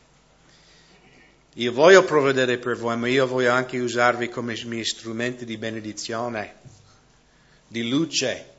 Io 1.56 1.72
voglio 1.72 2.04
provvedere 2.04 2.58
per 2.58 2.78
voi, 2.78 2.98
ma 2.98 3.08
io 3.08 3.28
voglio 3.28 3.52
anche 3.52 3.78
usarvi 3.78 4.30
come 4.30 4.60
miei 4.65 4.86
strumenti 4.86 5.46
di 5.46 5.58
benedizione 5.58 6.56
di 7.71 7.88
luce. 7.88 8.49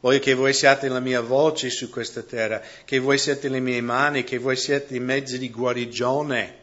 Voglio 0.00 0.18
che 0.18 0.34
voi 0.34 0.52
siate 0.52 0.88
la 0.88 1.00
mia 1.00 1.22
voce 1.22 1.70
su 1.70 1.88
questa 1.88 2.22
terra, 2.22 2.62
che 2.84 2.98
voi 2.98 3.16
siate 3.16 3.48
le 3.48 3.58
mie 3.58 3.80
mani, 3.80 4.22
che 4.22 4.36
voi 4.36 4.54
siate 4.54 4.94
i 4.94 5.00
mezzi 5.00 5.38
di 5.38 5.50
guarigione 5.50 6.56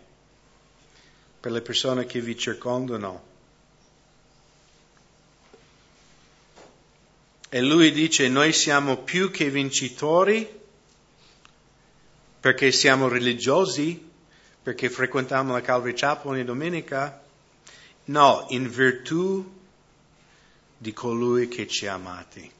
per 1.39 1.51
le 1.51 1.61
persone 1.61 2.05
che 2.05 2.21
vi 2.21 2.37
circondano. 2.37 3.33
E 7.49 7.61
lui 7.61 7.91
dice, 7.91 8.29
noi 8.29 8.53
siamo 8.53 8.97
più 8.97 9.31
che 9.31 9.49
vincitori 9.49 10.47
perché 12.39 12.71
siamo 12.71 13.07
religiosi, 13.07 14.07
perché 14.61 14.89
frequentiamo 14.89 15.51
la 15.51 15.61
Calvary 15.61 15.93
Chapel 15.95 16.31
ogni 16.31 16.45
domenica. 16.45 17.23
No, 18.05 18.45
in 18.49 18.69
virtù 18.69 19.54
di 20.77 20.93
colui 20.93 21.47
che 21.47 21.67
ci 21.67 21.87
ha 21.87 21.93
amati. 21.93 22.51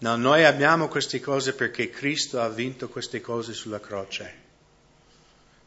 No, 0.00 0.16
noi 0.16 0.44
abbiamo 0.44 0.88
queste 0.88 1.20
cose 1.20 1.54
perché 1.54 1.90
Cristo 1.90 2.40
ha 2.40 2.48
vinto 2.48 2.88
queste 2.88 3.20
cose 3.20 3.52
sulla 3.52 3.80
croce. 3.80 4.46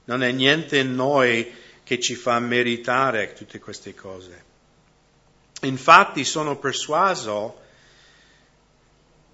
Non 0.06 0.24
è 0.24 0.32
niente 0.32 0.78
in 0.78 0.96
noi 0.96 1.52
che 1.84 2.00
ci 2.00 2.15
fa 2.15 2.39
meritare 2.39 3.34
tutte 3.34 3.60
queste 3.60 3.94
cose. 3.94 4.50
Infatti 5.63 6.24
sono 6.24 6.58
persuaso 6.58 7.60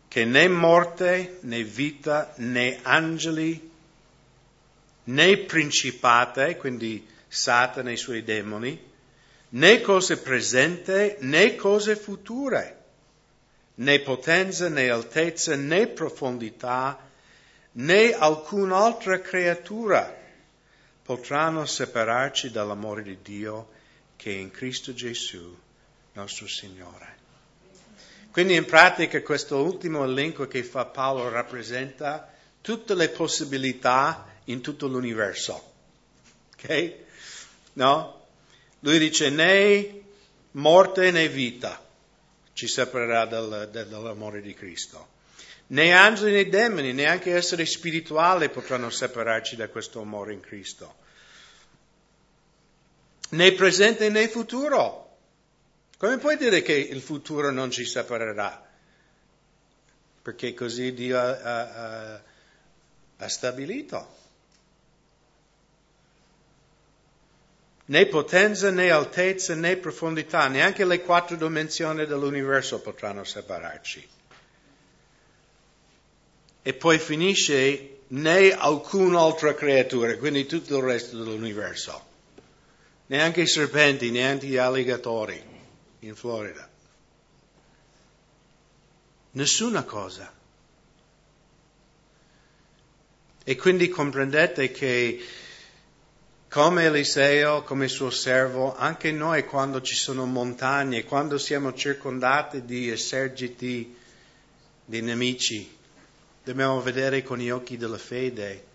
che 0.08 0.26
né 0.26 0.48
morte, 0.48 1.38
né 1.42 1.64
vita, 1.64 2.34
né 2.38 2.80
angeli, 2.82 3.72
né 5.04 5.38
principate, 5.38 6.58
quindi 6.58 7.06
Satana 7.28 7.92
e 7.92 7.94
i 7.94 7.98
suoi 7.98 8.24
demoni, 8.24 8.80
né 9.50 9.82
cose 9.82 10.18
presenti, 10.18 11.18
né 11.20 11.56
cose 11.56 11.96
future, 11.96 12.76
né 13.76 14.00
potenza, 14.00 14.70
né 14.70 14.90
altezza, 14.90 15.56
né 15.56 15.88
profondità, 15.88 17.00
né 17.74 18.14
alcun'altra 18.14 19.20
creatura 19.20 20.16
potranno 21.04 21.66
separarci 21.66 22.52
dall'amore 22.52 23.04
di 23.04 23.18
Dio 23.22 23.70
che 24.18 24.32
è 24.32 24.36
in 24.36 24.52
Cristo 24.52 24.94
Gesù, 24.94 25.56
nostro 26.14 26.48
Signore. 26.48 27.16
Quindi 28.32 28.56
in 28.56 28.66
pratica 28.66 29.22
questo 29.22 29.64
ultimo 29.64 30.04
elenco 30.04 30.48
che 30.48 30.64
fa 30.64 30.86
Paolo 30.86 31.30
rappresenta 31.30 32.32
tutte 32.62 32.94
le 32.94 33.10
possibilità 33.10 34.28
in 34.46 34.62
tutto 34.62 34.88
l'universo. 34.88 35.74
Ok? 36.54 36.94
No? 37.74 38.27
Lui 38.80 39.00
dice 39.00 39.30
né 39.30 40.02
morte 40.52 41.12
né 41.12 41.28
vita 41.28 41.84
ci 42.54 42.68
separerà 42.68 43.26
dal, 43.26 43.70
dall'amore 43.70 44.42
di 44.42 44.54
Cristo. 44.54 45.16
Né 45.68 45.92
angeli 45.92 46.32
né 46.32 46.50
demoni, 46.50 46.94
neanche 46.94 47.36
esseri 47.36 47.66
spirituali 47.66 48.50
potranno 48.50 48.90
separarci 48.90 49.56
da 49.56 49.68
questo 49.68 50.02
amore 50.02 50.34
in 50.34 50.40
Cristo. 50.40 50.96
Né 53.30 53.52
presente 53.54 54.10
né 54.10 54.28
futuro. 54.28 55.06
Come 55.98 56.18
puoi 56.18 56.38
dire 56.38 56.62
che 56.62 56.74
il 56.74 57.02
futuro 57.02 57.52
non 57.52 57.70
ci 57.70 57.84
separerà? 57.84 58.66
Perché 60.22 60.54
così 60.54 60.94
Dio 60.94 61.18
ha, 61.20 61.30
ha, 61.30 62.22
ha 63.18 63.28
stabilito. 63.28 64.17
Né 67.90 68.06
potenza, 68.08 68.70
né 68.70 68.90
altezza, 68.92 69.56
né 69.56 69.78
profondità, 69.78 70.48
neanche 70.48 70.84
le 70.84 71.02
quattro 71.02 71.38
dimensioni 71.38 72.06
dell'universo 72.06 72.82
potranno 72.82 73.24
separarci. 73.24 74.08
E 76.64 76.74
poi 76.74 77.00
finisce 77.00 78.00
né 78.08 78.52
alcun'altra 78.52 79.54
creatura, 79.54 80.18
quindi 80.18 80.46
tutto 80.46 80.78
il 80.78 80.84
resto 80.84 81.18
dell'universo. 81.18 82.06
Neanche 83.08 83.42
i 83.42 83.48
serpenti, 83.48 84.12
neanche 84.12 84.48
gli 84.48 84.58
alligatori 84.58 85.42
in 86.00 86.16
Florida. 86.16 86.70
Nessuna 89.32 89.84
cosa. 89.84 90.34
E 93.46 93.56
quindi 93.56 93.88
comprendete 93.88 94.72
che 94.72 95.26
come 96.50 96.86
Eliseo, 96.86 97.64
come 97.64 97.88
suo 97.88 98.10
servo, 98.10 98.76
anche 98.76 99.12
noi 99.12 99.46
quando 99.46 99.82
ci 99.82 99.96
sono 99.96 100.26
montagne, 100.26 101.04
quando 101.04 101.38
siamo 101.38 101.74
circondati 101.74 102.64
di 102.64 102.90
eserciti 102.90 103.96
di 104.86 105.02
nemici, 105.02 105.78
dobbiamo 106.44 106.82
vedere 106.82 107.22
con 107.22 107.40
gli 107.40 107.50
occhi 107.50 107.76
della 107.76 107.98
fede 107.98 108.66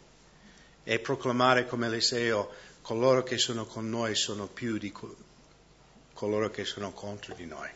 e 0.84 0.98
proclamare 0.98 1.66
come 1.66 1.86
Eliseo, 1.86 2.50
coloro 2.82 3.22
che 3.22 3.38
sono 3.38 3.64
con 3.64 3.88
noi 3.88 4.14
sono 4.16 4.46
più 4.46 4.76
di 4.76 4.92
coloro 6.12 6.50
che 6.50 6.64
sono 6.64 6.92
contro 6.92 7.34
di 7.34 7.46
noi. 7.46 7.70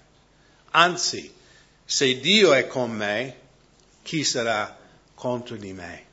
Anzi, 0.73 1.33
se 1.85 2.21
Dio 2.21 2.53
è 2.53 2.67
con 2.67 2.91
me, 2.91 3.39
chi 4.03 4.25
sarà 4.25 4.77
contro 5.15 5.57
di 5.57 5.73
me? 5.73 6.06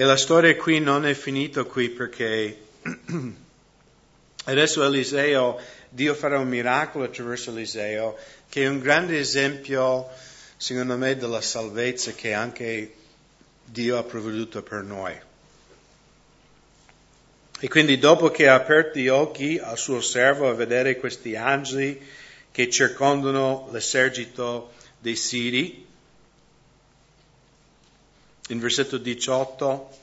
E 0.00 0.04
la 0.04 0.16
storia 0.16 0.56
qui 0.56 0.80
non 0.80 1.04
è 1.04 1.12
finita 1.12 1.64
qui 1.64 1.90
perché 1.90 2.58
adesso 4.44 4.82
Eliseo, 4.82 5.60
Dio 5.90 6.14
farà 6.14 6.38
un 6.38 6.48
miracolo 6.48 7.04
attraverso 7.04 7.50
Eliseo, 7.50 8.16
che 8.48 8.62
è 8.62 8.66
un 8.66 8.78
grande 8.78 9.18
esempio, 9.18 10.08
secondo 10.56 10.96
me, 10.96 11.18
della 11.18 11.42
salvezza 11.42 12.12
che 12.12 12.32
anche 12.32 12.94
Dio 13.62 13.98
ha 13.98 14.02
provveduto 14.02 14.62
per 14.62 14.84
noi. 14.84 15.12
E 17.60 17.68
quindi 17.68 17.98
dopo 17.98 18.30
che 18.30 18.48
ha 18.48 18.54
aperto 18.54 18.98
gli 18.98 19.08
occhi 19.08 19.58
al 19.58 19.76
suo 19.76 20.00
servo 20.00 20.48
a 20.48 20.54
vedere 20.54 20.96
questi 20.96 21.36
angeli 21.36 22.00
che 22.50 22.70
circondano 22.70 23.68
l'esercito 23.70 24.72
dei 24.98 25.16
Siri, 25.16 25.88
in 28.52 28.60
versetto 28.60 28.98
18, 28.98 29.98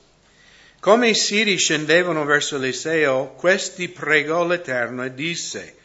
come 0.79 1.09
i 1.09 1.15
Siri 1.15 1.57
scendevano 1.57 2.23
verso 2.23 2.55
Eliseo, 2.55 3.33
questi 3.35 3.89
pregò 3.89 4.45
l'Eterno 4.45 5.03
e 5.03 5.13
disse, 5.13 5.75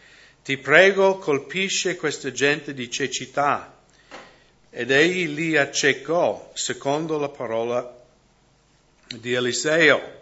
ti 0.44 0.58
prego 0.58 1.18
colpisce 1.18 1.96
questa 1.96 2.30
gente 2.32 2.74
di 2.74 2.90
cecità. 2.90 3.80
Ed 4.70 4.90
egli 4.90 5.28
li 5.28 5.56
accecò 5.56 6.50
secondo 6.54 7.18
la 7.18 7.28
parola 7.28 8.00
di 9.06 9.32
Eliseo. 9.32 10.20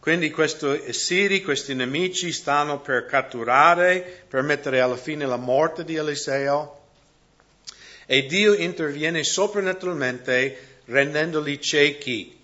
Quindi 0.00 0.30
questi 0.30 0.92
Siri, 0.92 1.42
questi 1.42 1.74
nemici 1.74 2.32
stanno 2.32 2.80
per 2.80 3.06
catturare, 3.06 4.24
per 4.28 4.42
mettere 4.42 4.80
alla 4.80 4.96
fine 4.96 5.26
la 5.26 5.36
morte 5.36 5.84
di 5.84 5.96
Eliseo 5.96 6.76
e 8.06 8.24
Dio 8.26 8.54
interviene 8.54 9.24
soprannaturalmente 9.24 10.75
rendendoli 10.86 11.60
ciechi. 11.60 12.38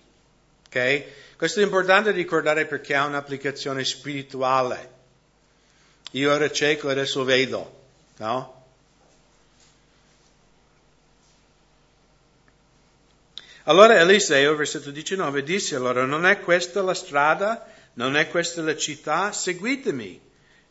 Okay? 0.67 1.05
Questo 1.35 1.59
è 1.59 1.63
importante 1.63 2.11
ricordare 2.11 2.65
perché 2.65 2.95
ha 2.95 3.05
un'applicazione 3.05 3.83
spirituale. 3.83 4.91
Io 6.11 6.31
ero 6.31 6.49
cieco 6.51 6.89
e 6.89 6.91
adesso 6.91 7.23
vedo, 7.23 7.81
no? 8.17 8.61
Allora 13.63 13.97
Eliseo, 13.97 14.55
versetto 14.55 14.91
19, 14.91 15.41
disse 15.41 15.77
loro, 15.77 16.05
non 16.05 16.25
è 16.25 16.39
questa 16.41 16.81
la 16.81 16.93
strada, 16.93 17.65
non 17.93 18.17
è 18.17 18.27
questa 18.29 18.61
la 18.61 18.75
città, 18.75 19.31
seguitemi 19.31 20.19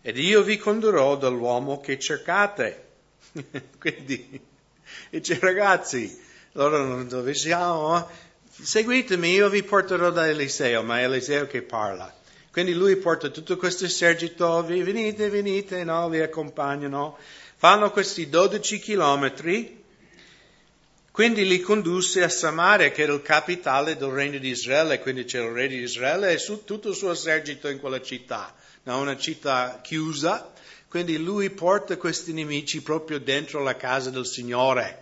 ed 0.02 0.18
io 0.18 0.42
vi 0.42 0.58
condurrò 0.58 1.16
dall'uomo 1.16 1.80
che 1.80 1.98
cercate. 1.98 2.88
Quindi 3.78 4.40
dice 5.10 5.38
ragazzi, 5.40 6.20
loro 6.52 7.04
dove 7.04 7.34
siamo? 7.34 8.08
Seguitemi, 8.50 9.30
io 9.30 9.48
vi 9.48 9.62
porterò 9.62 10.10
da 10.10 10.28
Eliseo, 10.28 10.82
ma 10.82 11.00
è 11.00 11.04
Eliseo 11.04 11.46
che 11.46 11.62
parla. 11.62 12.14
Quindi 12.50 12.74
lui 12.74 12.96
porta 12.96 13.28
tutto 13.28 13.56
questo 13.56 13.86
esercito, 13.86 14.62
venite, 14.64 15.30
venite, 15.30 15.84
no? 15.84 16.08
li 16.08 16.20
accompagnano. 16.20 17.16
Fanno 17.56 17.90
questi 17.90 18.28
12 18.28 18.78
chilometri 18.78 19.82
quindi 21.12 21.46
li 21.46 21.60
condusse 21.60 22.22
a 22.22 22.30
Samaria, 22.30 22.90
che 22.90 23.02
era 23.02 23.12
il 23.12 23.20
capitale 23.20 23.98
del 23.98 24.08
regno 24.08 24.38
di 24.38 24.48
Israele, 24.48 24.98
quindi 24.98 25.26
c'era 25.26 25.44
il 25.44 25.52
re 25.52 25.68
di 25.68 25.76
Israele 25.76 26.32
e 26.32 26.38
su, 26.38 26.64
tutto 26.64 26.88
il 26.88 26.94
suo 26.94 27.12
esercito 27.12 27.68
in 27.68 27.80
quella 27.80 28.00
città, 28.00 28.54
no? 28.84 28.98
una 28.98 29.18
città 29.18 29.80
chiusa. 29.82 30.50
Quindi 30.88 31.18
lui 31.18 31.50
porta 31.50 31.98
questi 31.98 32.32
nemici 32.32 32.80
proprio 32.80 33.20
dentro 33.20 33.62
la 33.62 33.76
casa 33.76 34.08
del 34.08 34.24
Signore. 34.24 35.01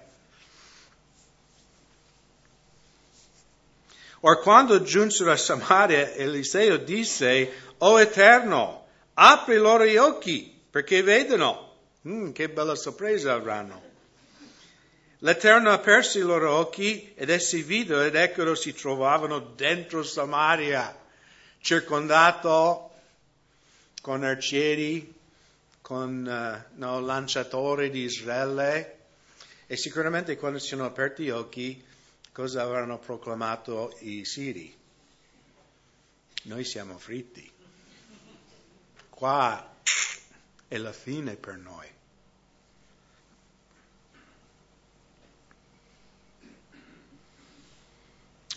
Or 4.23 4.41
quando 4.43 4.83
giunsero 4.83 5.33
a 5.33 5.37
Samaria, 5.37 6.15
Eliseo 6.15 6.77
disse, 6.77 7.51
O 7.79 7.99
Eterno, 7.99 8.87
apri 9.15 9.57
loro 9.57 9.87
gli 9.87 9.97
occhi 9.97 10.55
perché 10.71 11.03
vedono. 11.03 11.69
Mm, 12.07 12.33
che 12.33 12.49
bella 12.49 12.75
sorpresa 12.75 13.35
avranno. 13.35 13.89
L'Eterno 15.19 15.71
aperse 15.71 16.19
i 16.19 16.23
loro 16.23 16.55
occhi 16.55 17.13
ed 17.15 17.29
essi 17.29 17.63
videro 17.63 18.01
ed 18.01 18.15
eccolo 18.15 18.55
si 18.55 18.73
trovavano 18.73 19.39
dentro 19.39 20.03
Samaria, 20.03 20.97
circondato 21.61 22.91
con 24.01 24.25
arcieri, 24.25 25.15
con 25.83 26.25
uh, 26.25 26.79
no, 26.79 27.01
lanciatori 27.01 27.91
di 27.91 28.05
Israele 28.05 28.99
e 29.67 29.77
sicuramente 29.77 30.39
quando 30.39 30.59
si 30.59 30.69
sono 30.69 30.87
aperti 30.87 31.25
gli 31.25 31.31
occhi 31.31 31.85
cosa 32.33 32.63
avranno 32.63 32.99
proclamato 32.99 33.97
i 34.01 34.25
siri? 34.25 34.77
Noi 36.45 36.65
siamo 36.65 36.99
fritti. 36.99 37.51
Qua 39.11 39.77
è 40.69 40.77
la 40.79 40.93
fine 40.93 41.37
per 41.37 41.57
noi. 41.57 41.89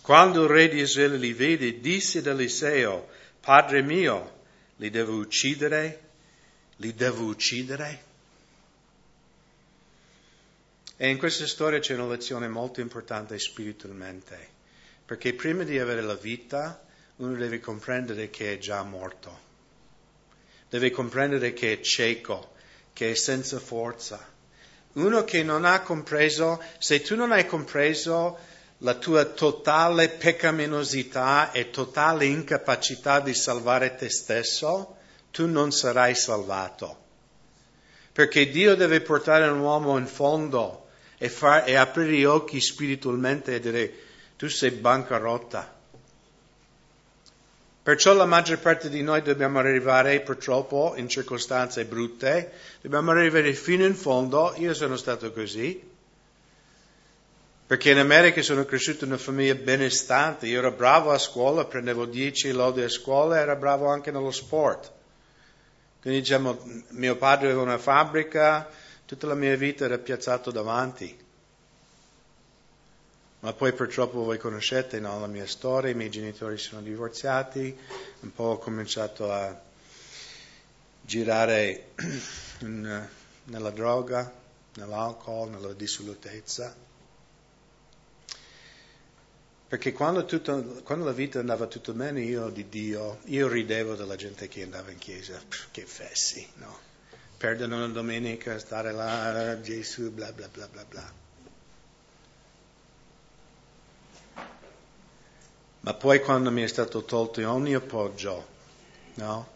Quando 0.02 0.44
il 0.44 0.50
re 0.50 0.68
di 0.68 0.82
Israele 0.82 1.18
li 1.18 1.32
vede, 1.32 1.80
disse 1.80 2.20
ad 2.20 2.28
Eliseo, 2.28 3.10
Padre 3.40 3.82
mio, 3.82 4.42
li 4.78 4.90
devo 4.90 5.16
uccidere? 5.16 6.10
Li 6.78 6.94
devo 6.94 7.24
uccidere? 7.24 8.12
E 11.04 11.10
in 11.10 11.18
questa 11.18 11.46
storia 11.46 11.80
c'è 11.80 11.96
una 11.96 12.08
lezione 12.08 12.48
molto 12.48 12.80
importante 12.80 13.38
spiritualmente, 13.38 14.38
perché 15.04 15.34
prima 15.34 15.64
di 15.64 15.78
avere 15.78 16.00
la 16.00 16.14
vita 16.14 16.82
uno 17.18 17.36
deve 17.36 17.60
comprendere 17.60 18.30
che 18.30 18.54
è 18.54 18.58
già 18.58 18.82
morto, 18.84 19.38
deve 20.70 20.92
comprendere 20.92 21.52
che 21.52 21.74
è 21.74 21.82
cieco, 21.82 22.54
che 22.94 23.12
è 23.12 23.16
senza 23.16 23.60
forza. 23.60 24.26
Uno 24.94 25.26
che 25.26 25.44
non 25.44 25.66
ha 25.66 25.82
compreso, 25.82 26.64
se 26.78 27.02
tu 27.02 27.18
non 27.18 27.34
hai 27.34 27.48
compreso 27.48 28.38
la 28.78 28.94
tua 28.94 29.26
totale 29.26 30.08
peccaminosità 30.08 31.52
e 31.52 31.70
totale 31.70 32.28
incapacità 32.28 33.20
di 33.20 33.34
salvare 33.34 33.96
te 33.96 34.10
stesso, 34.10 34.96
tu 35.32 35.48
non 35.48 35.74
sarai 35.74 36.16
salvato. 36.16 36.98
Perché 38.14 38.48
Dio 38.48 38.78
deve 38.78 39.02
portare 39.02 39.50
un 39.50 39.60
uomo 39.60 39.98
in 39.98 40.08
fondo 40.08 40.83
e, 41.24 41.30
far, 41.30 41.64
e 41.66 41.76
aprire 41.76 42.12
gli 42.12 42.26
occhi 42.26 42.60
spiritualmente 42.60 43.56
e 43.56 43.60
dire 43.62 43.94
tu 44.36 44.50
sei 44.50 44.72
bancarotta. 44.72 45.74
Perciò 47.82 48.14
la 48.14 48.26
maggior 48.26 48.60
parte 48.60 48.90
di 48.90 49.02
noi 49.04 49.22
dobbiamo 49.22 49.60
arrivare 49.60 50.20
purtroppo 50.20 50.96
in 50.98 51.08
circostanze 51.08 51.86
brutte, 51.86 52.52
dobbiamo 52.82 53.12
arrivare 53.12 53.54
fino 53.54 53.86
in 53.86 53.96
fondo, 53.96 54.54
io 54.58 54.74
sono 54.74 54.98
stato 54.98 55.32
così, 55.32 55.82
perché 57.68 57.92
in 57.92 58.00
America 58.00 58.42
sono 58.42 58.66
cresciuto 58.66 59.06
in 59.06 59.12
una 59.12 59.20
famiglia 59.20 59.56
benestante, 59.56 60.48
io 60.48 60.60
ero 60.60 60.74
bravo 60.74 61.12
a 61.12 61.18
scuola, 61.18 61.64
prendevo 61.64 62.04
10 62.04 62.52
lodi 62.52 62.82
a 62.82 62.90
scuola, 62.90 63.40
ero 63.40 63.56
bravo 63.56 63.88
anche 63.88 64.12
nello 64.12 64.32
sport. 64.32 64.92
Quindi 66.02 66.20
diciamo, 66.20 66.60
mio 66.90 67.16
padre 67.16 67.46
aveva 67.48 67.62
una 67.62 67.78
fabbrica, 67.78 68.70
Tutta 69.06 69.28
la 69.28 69.36
mia 69.36 69.56
vita 69.56 69.86
era 69.86 69.98
piazzato 69.98 70.52
davanti. 70.52 71.22
Ma 73.40 73.52
poi 73.52 73.74
purtroppo 73.74 74.24
voi 74.24 74.38
conoscete 74.38 75.02
no, 75.02 75.20
la 75.20 75.28
mia 75.28 75.46
storia, 75.46 75.92
i 75.92 75.96
miei 75.96 76.10
genitori 76.10 76.58
sono 76.58 76.82
divorziati, 76.82 77.78
un 78.22 78.32
po' 78.32 78.44
ho 78.44 78.58
cominciato 78.58 79.30
a 79.30 79.62
girare 81.02 81.90
in, 82.60 83.08
nella 83.44 83.70
droga, 83.72 84.32
nell'alcol, 84.76 85.50
nella 85.50 85.74
dissolutezza. 85.74 86.74
Perché 89.68 89.92
quando, 89.92 90.24
tutto, 90.24 90.82
quando, 90.84 91.04
la 91.04 91.12
vita 91.12 91.40
andava 91.40 91.66
tutto 91.66 91.94
bene, 91.94 92.22
io 92.22 92.48
di 92.50 92.70
Dio, 92.70 93.20
io 93.26 93.48
ridevo 93.50 93.96
della 93.96 94.16
gente 94.16 94.48
che 94.48 94.64
andava 94.64 94.92
in 94.92 95.00
chiesa, 95.00 95.42
che 95.72 95.86
fessi, 95.86 96.48
no? 96.56 96.93
Perdono 97.44 97.78
la 97.78 97.88
domenica, 97.88 98.58
stare 98.58 98.94
là, 98.94 99.60
Gesù, 99.60 100.12
bla 100.12 100.32
bla 100.32 100.48
bla 100.48 100.66
bla 100.66 100.86
bla. 100.86 101.14
Ma 105.82 105.94
poi 105.94 106.22
quando 106.22 106.52
mi 106.52 106.62
è 106.62 106.68
stato 106.68 107.04
tolto 107.04 107.46
ogni 107.52 107.74
appoggio, 107.74 108.48
no? 109.16 109.48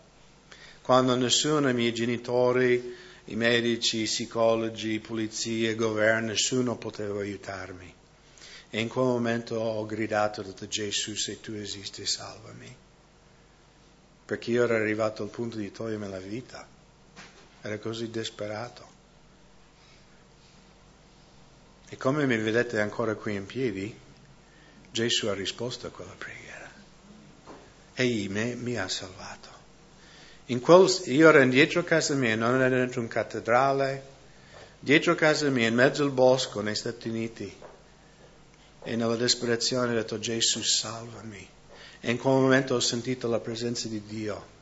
Quando 0.81 1.15
nessuno, 1.15 1.69
i 1.69 1.73
miei 1.73 1.93
genitori, 1.93 2.93
i 3.23 3.35
medici, 3.37 4.01
i 4.01 4.03
psicologi, 4.03 4.99
polizia, 4.99 5.73
governo, 5.73 6.27
nessuno 6.27 6.75
poteva 6.75 7.21
aiutarmi. 7.21 7.95
E 8.69 8.81
in 8.81 8.89
quel 8.89 9.05
momento 9.05 9.55
ho 9.55 9.85
gridato, 9.85 10.41
detto 10.41 10.67
Gesù, 10.67 11.15
se 11.15 11.39
tu 11.39 11.53
esisti, 11.53 12.05
salvami. 12.05 12.75
Perché 14.25 14.51
io 14.51 14.65
ero 14.65 14.75
arrivato 14.75 15.23
al 15.23 15.29
punto 15.29 15.55
di 15.55 15.71
togliermi 15.71 16.09
la 16.09 16.19
vita 16.19 16.75
era 17.67 17.77
così 17.79 18.09
disperato. 18.09 18.95
E 21.89 21.97
come 21.97 22.25
mi 22.25 22.37
vedete 22.37 22.81
ancora 22.81 23.15
qui 23.15 23.35
in 23.35 23.45
piedi, 23.45 23.95
Gesù 24.91 25.27
ha 25.27 25.33
risposto 25.33 25.87
a 25.87 25.89
quella 25.89 26.15
preghiera. 26.17 26.69
Egli 27.93 28.29
me, 28.29 28.55
mi 28.55 28.77
ha 28.77 28.87
salvato. 28.87 29.55
Quel, 30.45 31.01
io 31.05 31.29
ero 31.29 31.45
dietro 31.45 31.83
casa 31.83 32.13
mia, 32.13 32.35
non 32.35 32.61
ero 32.61 32.75
dentro 32.75 33.01
un 33.01 33.07
cattedrale, 33.07 34.03
dietro 34.79 35.15
casa 35.15 35.49
mia, 35.49 35.67
in 35.67 35.75
mezzo 35.75 36.03
al 36.03 36.11
bosco, 36.11 36.61
negli 36.61 36.75
Stati 36.75 37.09
Uniti. 37.09 37.55
E 38.83 38.95
nella 38.95 39.15
disperazione 39.15 39.91
ho 39.91 39.95
detto 39.95 40.19
Gesù 40.19 40.61
salvami. 40.61 41.47
E 41.99 42.11
in 42.11 42.17
quel 42.17 42.33
momento 42.33 42.75
ho 42.75 42.79
sentito 42.79 43.27
la 43.27 43.39
presenza 43.39 43.87
di 43.87 44.03
Dio, 44.05 44.55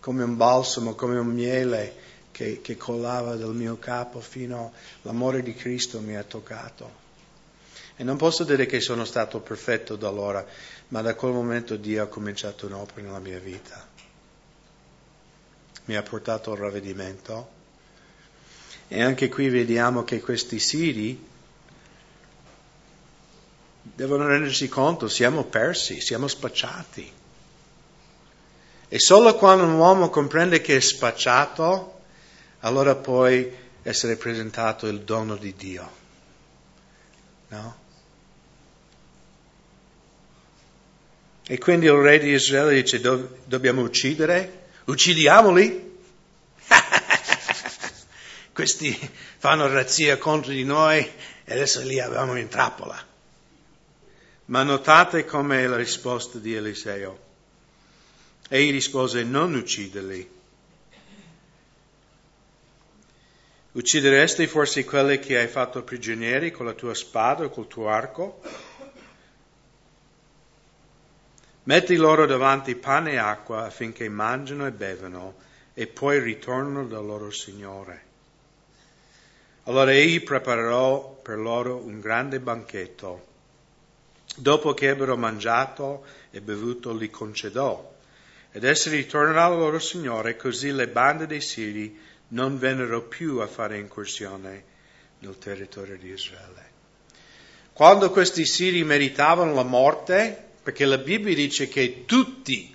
come 0.00 0.22
un 0.22 0.36
balsamo, 0.36 0.94
come 0.94 1.18
un 1.18 1.26
miele 1.26 2.14
che, 2.36 2.60
che 2.60 2.76
collava 2.76 3.34
dal 3.34 3.54
mio 3.54 3.78
capo 3.78 4.20
fino 4.20 4.74
all'amore 5.02 5.42
di 5.42 5.54
Cristo 5.54 6.00
mi 6.00 6.16
ha 6.16 6.22
toccato. 6.22 7.04
E 7.96 8.04
non 8.04 8.18
posso 8.18 8.44
dire 8.44 8.66
che 8.66 8.78
sono 8.78 9.06
stato 9.06 9.40
perfetto 9.40 9.96
da 9.96 10.08
allora, 10.08 10.44
ma 10.88 11.00
da 11.00 11.14
quel 11.14 11.32
momento 11.32 11.76
Dio 11.76 12.02
ha 12.02 12.08
cominciato 12.08 12.66
un'opera 12.66 13.06
nella 13.06 13.20
mia 13.20 13.38
vita. 13.38 13.88
Mi 15.86 15.96
ha 15.96 16.02
portato 16.02 16.52
al 16.52 16.58
ravvedimento. 16.58 17.48
E 18.88 19.02
anche 19.02 19.30
qui 19.30 19.48
vediamo 19.48 20.04
che 20.04 20.20
questi 20.20 20.58
siri 20.58 21.26
devono 23.80 24.26
rendersi 24.26 24.68
conto, 24.68 25.08
siamo 25.08 25.44
persi, 25.44 26.02
siamo 26.02 26.28
spacciati. 26.28 27.10
E 28.88 28.98
solo 28.98 29.34
quando 29.36 29.64
un 29.64 29.72
uomo 29.72 30.10
comprende 30.10 30.60
che 30.60 30.76
è 30.76 30.80
spacciato, 30.80 31.95
allora 32.60 32.94
puoi 32.94 33.64
essere 33.82 34.16
presentato 34.16 34.86
il 34.86 35.02
dono 35.02 35.36
di 35.36 35.54
Dio. 35.54 35.90
No? 37.48 37.84
E 41.46 41.58
quindi 41.58 41.86
il 41.86 41.92
re 41.92 42.18
di 42.18 42.32
Israele 42.32 42.74
dice 42.74 43.00
Do- 43.00 43.38
dobbiamo 43.44 43.82
uccidere? 43.82 44.64
Uccidiamoli? 44.86 45.98
Questi 48.52 49.10
fanno 49.38 49.68
razzia 49.68 50.18
contro 50.18 50.50
di 50.50 50.64
noi 50.64 51.08
e 51.44 51.52
adesso 51.52 51.80
li 51.82 52.00
abbiamo 52.00 52.36
in 52.36 52.48
trappola. 52.48 53.00
Ma 54.46 54.62
notate 54.64 55.24
com'è 55.24 55.66
la 55.66 55.76
risposta 55.76 56.38
di 56.38 56.54
Eliseo. 56.54 57.24
Egli 58.48 58.72
rispose 58.72 59.22
non 59.22 59.54
ucciderli 59.54 60.35
Uccideresti 63.76 64.46
forse 64.46 64.86
quelli 64.86 65.18
che 65.18 65.38
hai 65.38 65.48
fatto 65.48 65.82
prigionieri 65.82 66.50
con 66.50 66.64
la 66.64 66.72
tua 66.72 66.94
spada 66.94 67.44
o 67.44 67.50
col 67.50 67.66
tuo 67.66 67.90
arco? 67.90 68.40
Metti 71.64 71.94
loro 71.96 72.24
davanti 72.24 72.74
pane 72.74 73.12
e 73.12 73.16
acqua 73.18 73.66
affinché 73.66 74.08
mangiano 74.08 74.66
e 74.66 74.70
bevano 74.70 75.34
e 75.74 75.88
poi 75.88 76.20
ritornano 76.20 76.86
dal 76.86 77.04
loro 77.04 77.30
Signore. 77.30 78.04
Allora 79.64 79.92
egli 79.92 80.22
preparò 80.22 81.20
per 81.22 81.36
loro 81.36 81.76
un 81.76 82.00
grande 82.00 82.40
banchetto. 82.40 83.26
Dopo 84.36 84.72
che 84.72 84.88
ebbero 84.88 85.18
mangiato 85.18 86.06
e 86.30 86.40
bevuto, 86.40 86.94
li 86.94 87.10
concedò. 87.10 87.92
Ed 88.52 88.64
essi 88.64 88.88
ritornarono 88.88 89.56
al 89.56 89.58
loro 89.58 89.78
Signore, 89.78 90.34
così 90.34 90.72
le 90.72 90.88
bande 90.88 91.26
dei 91.26 91.42
Siri 91.42 92.14
non 92.28 92.58
vennero 92.58 93.02
più 93.02 93.38
a 93.38 93.46
fare 93.46 93.78
incursione 93.78 94.64
nel 95.20 95.38
territorio 95.38 95.96
di 95.96 96.10
Israele. 96.10 96.74
Quando 97.72 98.10
questi 98.10 98.46
siri 98.46 98.84
meritavano 98.84 99.52
la 99.52 99.62
morte, 99.62 100.44
perché 100.62 100.84
la 100.84 100.98
Bibbia 100.98 101.34
dice 101.34 101.68
che 101.68 102.04
tutti, 102.06 102.74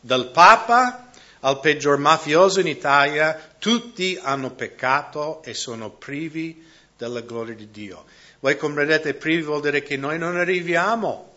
dal 0.00 0.30
Papa 0.30 1.10
al 1.40 1.60
peggior 1.60 1.98
mafioso 1.98 2.60
in 2.60 2.66
Italia, 2.66 3.38
tutti 3.58 4.18
hanno 4.20 4.50
peccato 4.50 5.42
e 5.42 5.52
sono 5.52 5.90
privi 5.90 6.66
della 6.96 7.20
gloria 7.20 7.54
di 7.54 7.70
Dio. 7.70 8.06
Voi 8.40 8.56
comprendete, 8.56 9.14
privi 9.14 9.42
vuol 9.42 9.60
dire 9.60 9.82
che 9.82 9.96
noi 9.96 10.18
non 10.18 10.36
arriviamo, 10.36 11.34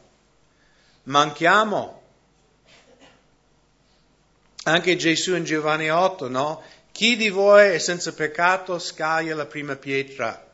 manchiamo. 1.03 2.01
Anche 4.63 4.95
Gesù 4.95 5.35
in 5.35 5.43
Giovanni 5.43 5.89
8, 5.89 6.29
no? 6.29 6.63
Chi 6.97 7.15
di 7.15 7.29
voi 7.29 7.75
è 7.75 7.77
senza 7.77 8.11
peccato 8.11 8.79
scaglia 8.79 9.35
la 9.35 9.45
prima 9.45 9.75
pietra. 9.75 10.49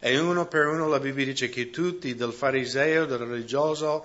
E 0.00 0.18
uno 0.18 0.48
per 0.48 0.66
uno 0.66 0.88
la 0.88 0.98
Bibbia 0.98 1.24
dice 1.24 1.48
che 1.48 1.70
tutti, 1.70 2.16
dal 2.16 2.32
fariseo, 2.32 3.06
dal 3.06 3.20
religioso, 3.20 4.04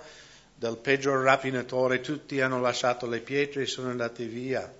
dal 0.54 0.78
peggior 0.78 1.24
rapinatore, 1.24 2.00
tutti 2.00 2.40
hanno 2.40 2.60
lasciato 2.60 3.08
le 3.08 3.18
pietre 3.18 3.62
e 3.62 3.66
sono 3.66 3.90
andati 3.90 4.26
via. 4.26 4.72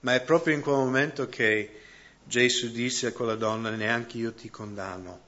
Ma 0.00 0.14
è 0.14 0.20
proprio 0.20 0.54
in 0.54 0.60
quel 0.60 0.76
momento 0.76 1.30
che 1.30 1.80
Gesù 2.24 2.70
disse 2.70 3.06
a 3.06 3.12
quella 3.12 3.36
donna, 3.36 3.70
neanche 3.70 4.18
io 4.18 4.34
ti 4.34 4.50
condanno, 4.50 5.20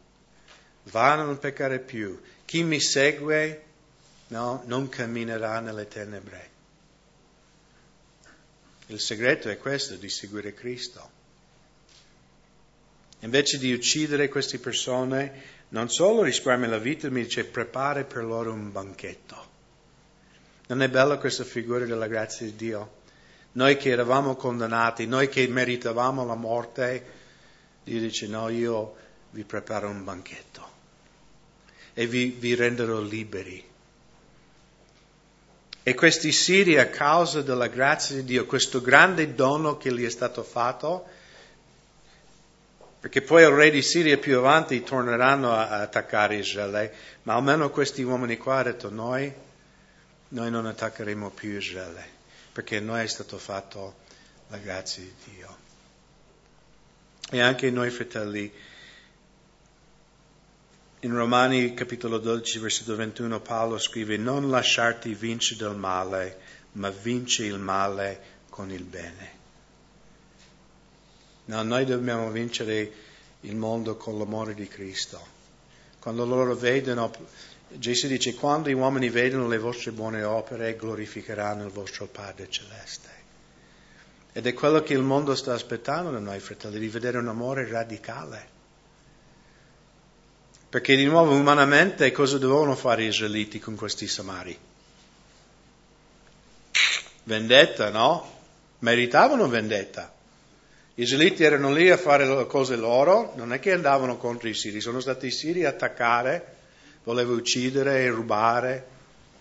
va 0.91 1.13
a 1.13 1.23
non 1.23 1.39
peccare 1.39 1.79
più. 1.79 2.21
Chi 2.45 2.63
mi 2.63 2.79
segue 2.79 3.63
no, 4.27 4.65
non 4.67 4.91
camminerà 4.91 5.61
nelle 5.61 5.89
tenebre. 5.89 6.48
Il 8.89 9.01
segreto 9.01 9.49
è 9.49 9.59
questo, 9.59 9.97
di 9.97 10.09
seguire 10.09 10.55
Cristo. 10.55 11.17
Invece 13.21 13.59
di 13.59 13.73
uccidere 13.73 14.29
queste 14.29 14.59
persone, 14.59 15.57
non 15.71 15.91
solo 15.91 16.23
risparmia 16.23 16.69
la 16.69 16.79
vita, 16.79 17.11
ma 17.11 17.19
dice 17.19 17.45
prepara 17.45 18.05
per 18.05 18.25
loro 18.25 18.53
un 18.53 18.73
banchetto. 18.73 19.47
Non 20.69 20.83
è 20.83 20.89
bella 20.89 21.19
questa 21.19 21.45
figura 21.45 21.85
della 21.85 22.07
grazia 22.07 22.47
di 22.47 22.57
Dio? 22.57 22.97
Noi 23.53 23.77
che 23.77 23.91
eravamo 23.91 24.37
condannati, 24.37 25.07
noi 25.07 25.29
che 25.29 25.47
meritavamo 25.49 26.25
la 26.25 26.35
morte, 26.35 27.05
Dio 27.85 28.01
dice 28.01 28.27
no, 28.27 28.49
io 28.49 28.97
vi 29.31 29.45
preparo 29.45 29.89
un 29.89 30.05
banchetto 30.05 30.67
e 31.93 32.07
vi, 32.07 32.37
vi 32.39 32.55
renderò 32.55 33.01
liberi. 33.01 33.68
E 35.89 35.95
questi 35.95 36.33
siri, 36.33 36.77
a 36.77 36.91
causa 36.91 37.41
della 37.41 37.69
grazia 37.69 38.17
di 38.17 38.25
Dio, 38.25 38.45
questo 38.45 38.83
grande 38.83 39.33
dono 39.35 39.79
che 39.79 39.91
gli 39.91 40.05
è 40.05 40.11
stato 40.11 40.43
fatto, 40.43 41.07
perché 43.01 43.23
poi 43.23 43.41
il 43.41 43.49
re 43.49 43.71
di 43.71 43.81
Siria 43.81 44.19
più 44.19 44.37
avanti 44.37 44.83
torneranno 44.83 45.51
a, 45.51 45.71
a 45.71 45.81
attaccare 45.81 46.37
Israele, 46.37 46.93
ma 47.23 47.37
almeno 47.37 47.71
questi 47.71 48.03
uomini 48.03 48.37
qua 48.37 48.57
hanno 48.57 48.65
detto 48.65 48.91
noi, 48.91 49.33
noi 50.29 50.51
non 50.51 50.67
attaccheremo 50.67 51.31
più 51.31 51.57
Israele, 51.57 52.07
perché 52.53 52.77
a 52.77 52.81
noi 52.81 53.05
è 53.05 53.09
stato 53.09 53.39
fatto 53.39 53.95
la 54.49 54.59
grazia 54.59 55.03
di 55.03 55.15
Dio. 55.37 55.57
E 57.31 57.41
anche 57.41 57.71
noi 57.71 57.89
fratelli, 57.89 58.53
in 61.01 61.15
Romani 61.15 61.75
capitolo 61.75 62.19
12 62.19 62.59
versetto 62.59 62.97
21 62.97 63.41
Paolo 63.41 63.79
scrive 63.79 64.17
non 64.17 64.51
lasciarti 64.51 65.15
vincere 65.15 65.61
dal 65.61 65.77
male, 65.77 66.39
ma 66.73 66.91
vinci 66.91 67.45
il 67.45 67.59
male 67.59 68.21
con 68.51 68.73
il 68.73 68.83
bene. 68.83 69.37
No, 71.45 71.63
noi 71.63 71.85
dobbiamo 71.85 72.29
vincere 72.33 72.93
il 73.43 73.55
mondo 73.55 73.97
con 73.97 74.19
l'amore 74.19 74.55
di 74.55 74.67
Cristo. 74.67 75.25
Quando 76.01 76.25
loro 76.27 76.57
vedono, 76.57 77.13
Gesù 77.69 78.09
dice, 78.09 78.35
quando 78.35 78.69
gli 78.69 78.73
uomini 78.73 79.09
vedono 79.09 79.47
le 79.47 79.59
vostre 79.59 79.93
buone 79.93 80.25
opere, 80.25 80.75
glorificheranno 80.75 81.65
il 81.65 81.71
vostro 81.71 82.07
Padre 82.07 82.51
Celeste. 82.51 83.09
Ed 84.33 84.47
è 84.47 84.53
quello 84.53 84.83
che 84.83 84.95
il 84.95 85.03
mondo 85.03 85.37
sta 85.37 85.55
aspettando 85.55 86.11
da 86.11 86.19
noi, 86.19 86.41
fratelli, 86.41 86.81
di 86.81 86.89
vedere 86.89 87.19
un 87.19 87.29
amore 87.29 87.69
radicale. 87.69 88.57
Perché 90.71 90.97
di 90.97 91.07
nuovo 91.07 91.33
umanamente 91.33 92.13
cosa 92.13 92.37
dovevano 92.37 92.75
fare 92.75 93.05
gli 93.05 93.07
israeliti 93.07 93.59
con 93.59 93.75
questi 93.75 94.07
samari? 94.07 94.57
Vendetta, 97.23 97.89
no? 97.89 98.37
Meritavano 98.81 99.49
vendetta. 99.49 100.13
Gli 100.95 101.03
israeliti 101.03 101.43
erano 101.43 101.73
lì 101.73 101.89
a 101.89 101.97
fare 101.97 102.27
le 102.27 102.47
cose 102.47 102.77
loro, 102.77 103.33
non 103.37 103.55
è 103.55 103.61
che 103.61 103.73
andavano 103.73 104.19
contro 104.19 104.47
i 104.49 104.55
siri, 104.55 104.83
sono 104.83 105.01
stati 105.01 105.29
i 105.29 105.31
siri 105.31 105.65
a 105.65 105.71
attaccare, 105.71 106.57
volevano 107.05 107.39
uccidere, 107.39 108.11
rubare, 108.11 108.87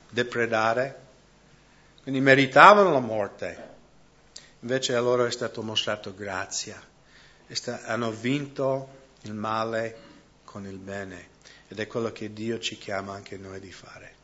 depredare. 0.09 0.99
Quindi 2.03 2.21
meritavano 2.21 2.93
la 2.93 2.99
morte. 2.99 3.65
Invece 4.61 4.95
a 4.95 5.01
loro 5.01 5.25
è 5.25 5.31
stato 5.31 5.61
mostrato 5.61 6.15
grazia. 6.15 6.81
Hanno 7.85 8.11
vinto 8.11 8.89
il 9.23 9.33
male 9.33 10.06
con 10.57 10.65
il 10.65 10.79
bene 10.79 11.27
ed 11.67 11.77
è 11.77 11.85
quello 11.85 12.11
che 12.11 12.33
Dio 12.33 12.57
ci 12.57 12.79
chiama 12.79 13.13
anche 13.13 13.37
noi 13.37 13.59
di 13.59 13.71
fare. 13.71 14.15